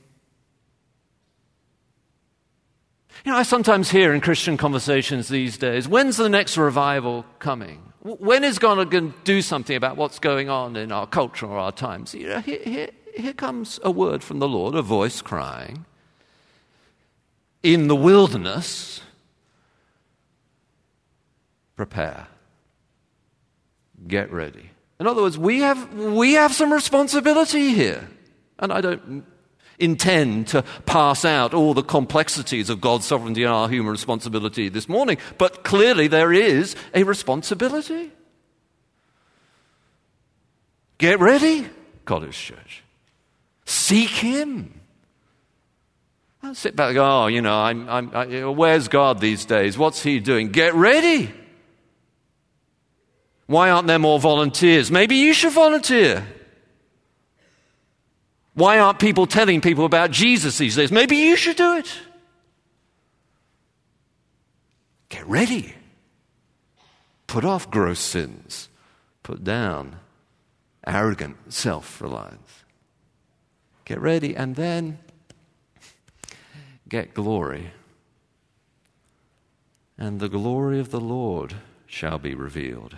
You 3.23 3.31
know, 3.31 3.37
I 3.37 3.43
sometimes 3.43 3.89
hear 3.89 4.13
in 4.13 4.19
Christian 4.19 4.57
conversations 4.57 5.29
these 5.29 5.57
days 5.57 5.87
when's 5.87 6.17
the 6.17 6.27
next 6.27 6.57
revival 6.57 7.25
coming? 7.39 7.81
When 8.01 8.43
is 8.43 8.59
God 8.59 8.91
going 8.91 9.13
to 9.13 9.17
do 9.23 9.41
something 9.41 9.75
about 9.75 9.95
what's 9.95 10.19
going 10.19 10.49
on 10.49 10.75
in 10.75 10.91
our 10.91 11.07
culture 11.07 11.45
or 11.45 11.57
our 11.57 11.71
times? 11.71 12.13
You 12.13 12.29
know, 12.29 12.39
here, 12.41 12.59
here, 12.63 12.89
here 13.15 13.33
comes 13.33 13.79
a 13.81 13.91
word 13.91 14.23
from 14.23 14.39
the 14.39 14.47
Lord, 14.49 14.75
a 14.75 14.81
voice 14.81 15.21
crying. 15.21 15.85
In 17.63 17.87
the 17.87 17.95
wilderness, 17.95 19.01
prepare 21.77 22.27
get 24.07 24.31
ready. 24.31 24.69
In 24.99 25.07
other 25.07 25.21
words, 25.23 25.37
we 25.37 25.59
have, 25.59 25.93
we 25.93 26.33
have 26.33 26.53
some 26.53 26.71
responsibility 26.71 27.73
here. 27.73 28.07
And 28.59 28.71
I 28.71 28.81
don't 28.81 29.25
intend 29.79 30.47
to 30.49 30.61
pass 30.85 31.25
out 31.25 31.53
all 31.53 31.73
the 31.73 31.83
complexities 31.83 32.69
of 32.69 32.79
God's 32.79 33.05
sovereignty 33.05 33.43
and 33.43 33.51
our 33.51 33.67
human 33.67 33.91
responsibility 33.91 34.69
this 34.69 34.87
morning, 34.87 35.17
but 35.37 35.63
clearly 35.63 36.07
there 36.07 36.31
is 36.31 36.75
a 36.93 37.03
responsibility. 37.03 38.11
Get 40.99 41.19
ready, 41.19 41.67
College 42.05 42.37
Church. 42.37 42.83
Seek 43.65 44.09
Him. 44.09 44.79
I'll 46.43 46.55
sit 46.55 46.75
back 46.75 46.95
oh, 46.97 47.27
you 47.27 47.41
know, 47.41 47.55
I'm, 47.55 47.89
I'm, 47.89 48.15
I, 48.15 48.45
where's 48.45 48.87
God 48.87 49.19
these 49.19 49.45
days? 49.45 49.77
What's 49.77 50.03
He 50.03 50.19
doing? 50.19 50.49
Get 50.49 50.75
ready. 50.75 51.31
Why 53.51 53.69
aren't 53.69 53.87
there 53.87 53.99
more 53.99 54.17
volunteers? 54.17 54.89
Maybe 54.89 55.17
you 55.17 55.33
should 55.33 55.51
volunteer. 55.51 56.25
Why 58.53 58.79
aren't 58.79 58.97
people 58.97 59.27
telling 59.27 59.59
people 59.59 59.83
about 59.83 60.11
Jesus 60.11 60.57
these 60.57 60.77
days? 60.77 60.89
Maybe 60.89 61.17
you 61.17 61.35
should 61.35 61.57
do 61.57 61.75
it. 61.75 61.93
Get 65.09 65.27
ready. 65.27 65.75
Put 67.27 67.43
off 67.43 67.69
gross 67.69 67.99
sins. 67.99 68.69
Put 69.21 69.43
down 69.43 69.97
arrogant 70.87 71.51
self 71.51 72.01
reliance. 72.01 72.63
Get 73.83 73.99
ready 73.99 74.33
and 74.33 74.55
then 74.55 74.97
get 76.87 77.13
glory. 77.13 77.71
And 79.97 80.21
the 80.21 80.29
glory 80.29 80.79
of 80.79 80.91
the 80.91 81.01
Lord 81.01 81.55
shall 81.85 82.17
be 82.17 82.33
revealed. 82.33 82.95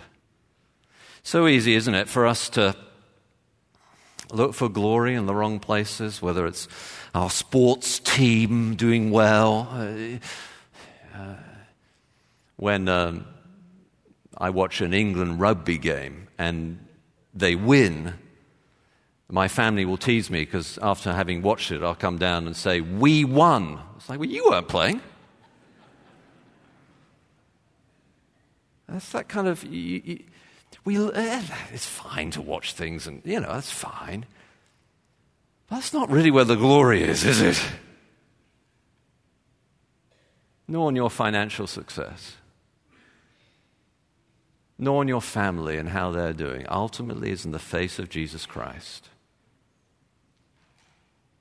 So 1.26 1.48
easy, 1.48 1.74
isn't 1.74 1.94
it, 1.94 2.06
for 2.10 2.26
us 2.26 2.50
to 2.50 2.76
look 4.30 4.52
for 4.52 4.68
glory 4.68 5.14
in 5.14 5.24
the 5.24 5.34
wrong 5.34 5.58
places, 5.58 6.20
whether 6.20 6.46
it's 6.46 6.68
our 7.14 7.30
sports 7.30 7.98
team 7.98 8.74
doing 8.74 9.10
well. 9.10 9.66
Uh, 9.72 11.34
when 12.56 12.88
um, 12.88 13.26
I 14.36 14.50
watch 14.50 14.82
an 14.82 14.92
England 14.92 15.40
rugby 15.40 15.78
game 15.78 16.28
and 16.36 16.78
they 17.32 17.54
win, 17.54 18.12
my 19.30 19.48
family 19.48 19.86
will 19.86 19.96
tease 19.96 20.28
me 20.28 20.40
because 20.40 20.78
after 20.82 21.10
having 21.14 21.40
watched 21.40 21.72
it, 21.72 21.82
I'll 21.82 21.94
come 21.94 22.18
down 22.18 22.46
and 22.46 22.54
say, 22.54 22.82
We 22.82 23.24
won. 23.24 23.80
It's 23.96 24.10
like, 24.10 24.18
Well, 24.18 24.28
you 24.28 24.44
weren't 24.50 24.68
playing. 24.68 25.00
That's 28.86 29.08
that 29.12 29.26
kind 29.26 29.48
of. 29.48 29.64
You, 29.64 30.02
you, 30.04 30.24
we, 30.84 30.98
eh, 31.12 31.42
it's 31.72 31.86
fine 31.86 32.30
to 32.32 32.42
watch 32.42 32.74
things, 32.74 33.06
and, 33.06 33.22
you 33.24 33.40
know, 33.40 33.52
that's 33.52 33.70
fine. 33.70 34.26
But 35.68 35.76
that's 35.76 35.92
not 35.92 36.10
really 36.10 36.30
where 36.30 36.44
the 36.44 36.56
glory 36.56 37.02
is, 37.02 37.24
is 37.24 37.40
it? 37.40 37.62
Nor 40.68 40.90
in 40.90 40.96
your 40.96 41.10
financial 41.10 41.66
success, 41.66 42.36
nor 44.78 45.02
in 45.02 45.08
your 45.08 45.22
family 45.22 45.76
and 45.76 45.90
how 45.90 46.10
they're 46.10 46.32
doing. 46.32 46.66
Ultimately, 46.68 47.30
is 47.30 47.44
in 47.44 47.52
the 47.52 47.58
face 47.58 47.98
of 47.98 48.08
Jesus 48.08 48.44
Christ. 48.44 49.08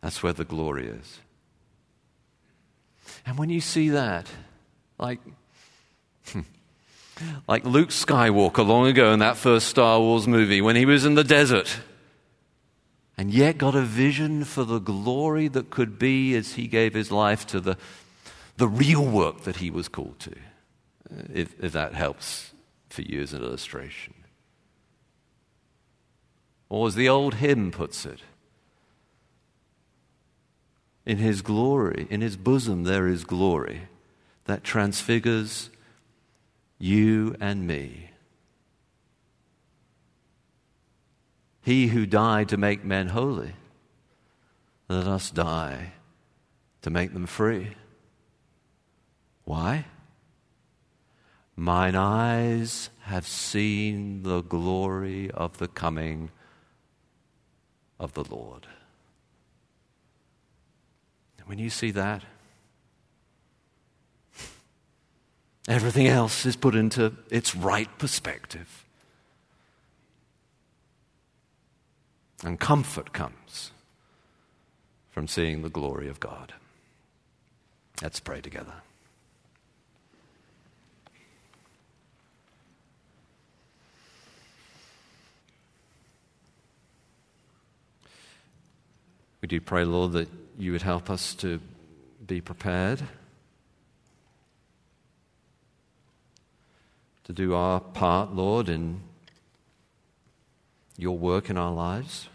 That's 0.01 0.21
where 0.21 0.33
the 0.33 0.45
glory 0.45 0.87
is. 0.87 1.19
And 3.25 3.37
when 3.37 3.49
you 3.49 3.61
see 3.61 3.89
that, 3.89 4.27
like, 4.97 5.19
hmm, 6.27 6.41
like 7.47 7.65
Luke 7.65 7.89
Skywalker 7.89 8.65
long 8.65 8.87
ago 8.87 9.13
in 9.13 9.19
that 9.19 9.37
first 9.37 9.67
Star 9.67 9.99
Wars 9.99 10.27
movie 10.27 10.61
when 10.61 10.75
he 10.75 10.85
was 10.85 11.05
in 11.05 11.15
the 11.15 11.23
desert 11.23 11.79
and 13.17 13.31
yet 13.31 13.57
got 13.57 13.75
a 13.75 13.81
vision 13.81 14.43
for 14.43 14.63
the 14.63 14.79
glory 14.79 15.47
that 15.47 15.69
could 15.69 15.99
be 15.99 16.35
as 16.35 16.53
he 16.53 16.67
gave 16.67 16.93
his 16.93 17.11
life 17.11 17.45
to 17.47 17.59
the, 17.59 17.77
the 18.57 18.67
real 18.67 19.05
work 19.05 19.41
that 19.41 19.57
he 19.57 19.69
was 19.69 19.87
called 19.87 20.19
to, 20.19 20.31
uh, 20.31 21.23
if, 21.33 21.63
if 21.63 21.71
that 21.73 21.93
helps 21.93 22.51
for 22.89 23.01
you 23.01 23.21
as 23.21 23.33
an 23.33 23.43
illustration. 23.43 24.13
Or 26.69 26.87
as 26.87 26.95
the 26.95 27.07
old 27.07 27.35
hymn 27.35 27.71
puts 27.71 28.05
it, 28.05 28.21
in 31.05 31.17
his 31.17 31.41
glory, 31.41 32.07
in 32.09 32.21
his 32.21 32.37
bosom, 32.37 32.83
there 32.83 33.07
is 33.07 33.25
glory 33.25 33.83
that 34.45 34.63
transfigures 34.63 35.69
you 36.79 37.35
and 37.39 37.65
me. 37.65 38.09
He 41.61 41.87
who 41.87 42.05
died 42.05 42.49
to 42.49 42.57
make 42.57 42.83
men 42.83 43.09
holy, 43.09 43.53
let 44.89 45.07
us 45.07 45.31
die 45.31 45.93
to 46.81 46.89
make 46.89 47.13
them 47.13 47.25
free. 47.25 47.75
Why? 49.45 49.85
Mine 51.55 51.95
eyes 51.95 52.89
have 53.03 53.27
seen 53.27 54.23
the 54.23 54.41
glory 54.41 55.29
of 55.31 55.57
the 55.57 55.67
coming 55.67 56.31
of 57.99 58.13
the 58.13 58.23
Lord. 58.23 58.67
When 61.45 61.59
you 61.59 61.69
see 61.69 61.91
that, 61.91 62.23
everything 65.67 66.07
else 66.07 66.45
is 66.45 66.55
put 66.55 66.75
into 66.75 67.13
its 67.29 67.55
right 67.55 67.89
perspective. 67.97 68.85
And 72.43 72.59
comfort 72.59 73.13
comes 73.13 73.71
from 75.11 75.27
seeing 75.27 75.61
the 75.61 75.69
glory 75.69 76.09
of 76.09 76.19
God. 76.19 76.53
Let's 78.01 78.19
pray 78.19 78.41
together. 78.41 78.73
We 89.41 89.47
do 89.47 89.61
pray, 89.61 89.83
Lord, 89.83 90.13
that 90.13 90.29
you 90.57 90.71
would 90.71 90.81
help 90.81 91.09
us 91.09 91.35
to 91.35 91.59
be 92.25 92.39
prepared 92.39 93.03
to 97.25 97.33
do 97.33 97.53
our 97.53 97.79
part, 97.79 98.33
Lord, 98.33 98.69
in 98.69 99.01
your 100.97 101.17
work 101.17 101.49
in 101.49 101.57
our 101.57 101.71
lives. 101.71 102.29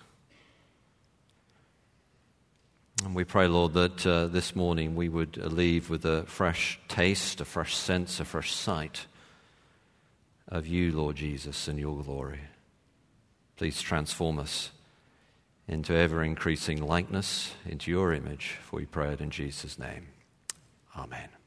And 3.04 3.14
we 3.14 3.24
pray, 3.24 3.46
Lord, 3.46 3.74
that 3.74 4.06
uh, 4.06 4.26
this 4.26 4.56
morning 4.56 4.96
we 4.96 5.08
would 5.08 5.36
leave 5.36 5.88
with 5.88 6.04
a 6.04 6.24
fresh 6.24 6.80
taste, 6.88 7.40
a 7.40 7.44
fresh 7.44 7.76
sense, 7.76 8.18
a 8.18 8.24
fresh 8.24 8.52
sight 8.52 9.06
of 10.48 10.66
you, 10.66 10.92
Lord 10.92 11.16
Jesus, 11.16 11.68
and 11.68 11.78
your 11.78 12.02
glory. 12.02 12.40
Please 13.56 13.80
transform 13.80 14.38
us 14.38 14.70
into 15.68 15.94
ever 15.94 16.24
increasing 16.24 16.82
likeness 16.82 17.52
into 17.66 17.90
your 17.90 18.12
image, 18.12 18.58
for 18.62 18.76
we 18.76 18.86
pray 18.86 19.12
it 19.12 19.20
in 19.20 19.30
Jesus' 19.30 19.78
name. 19.78 20.08
Amen. 20.96 21.37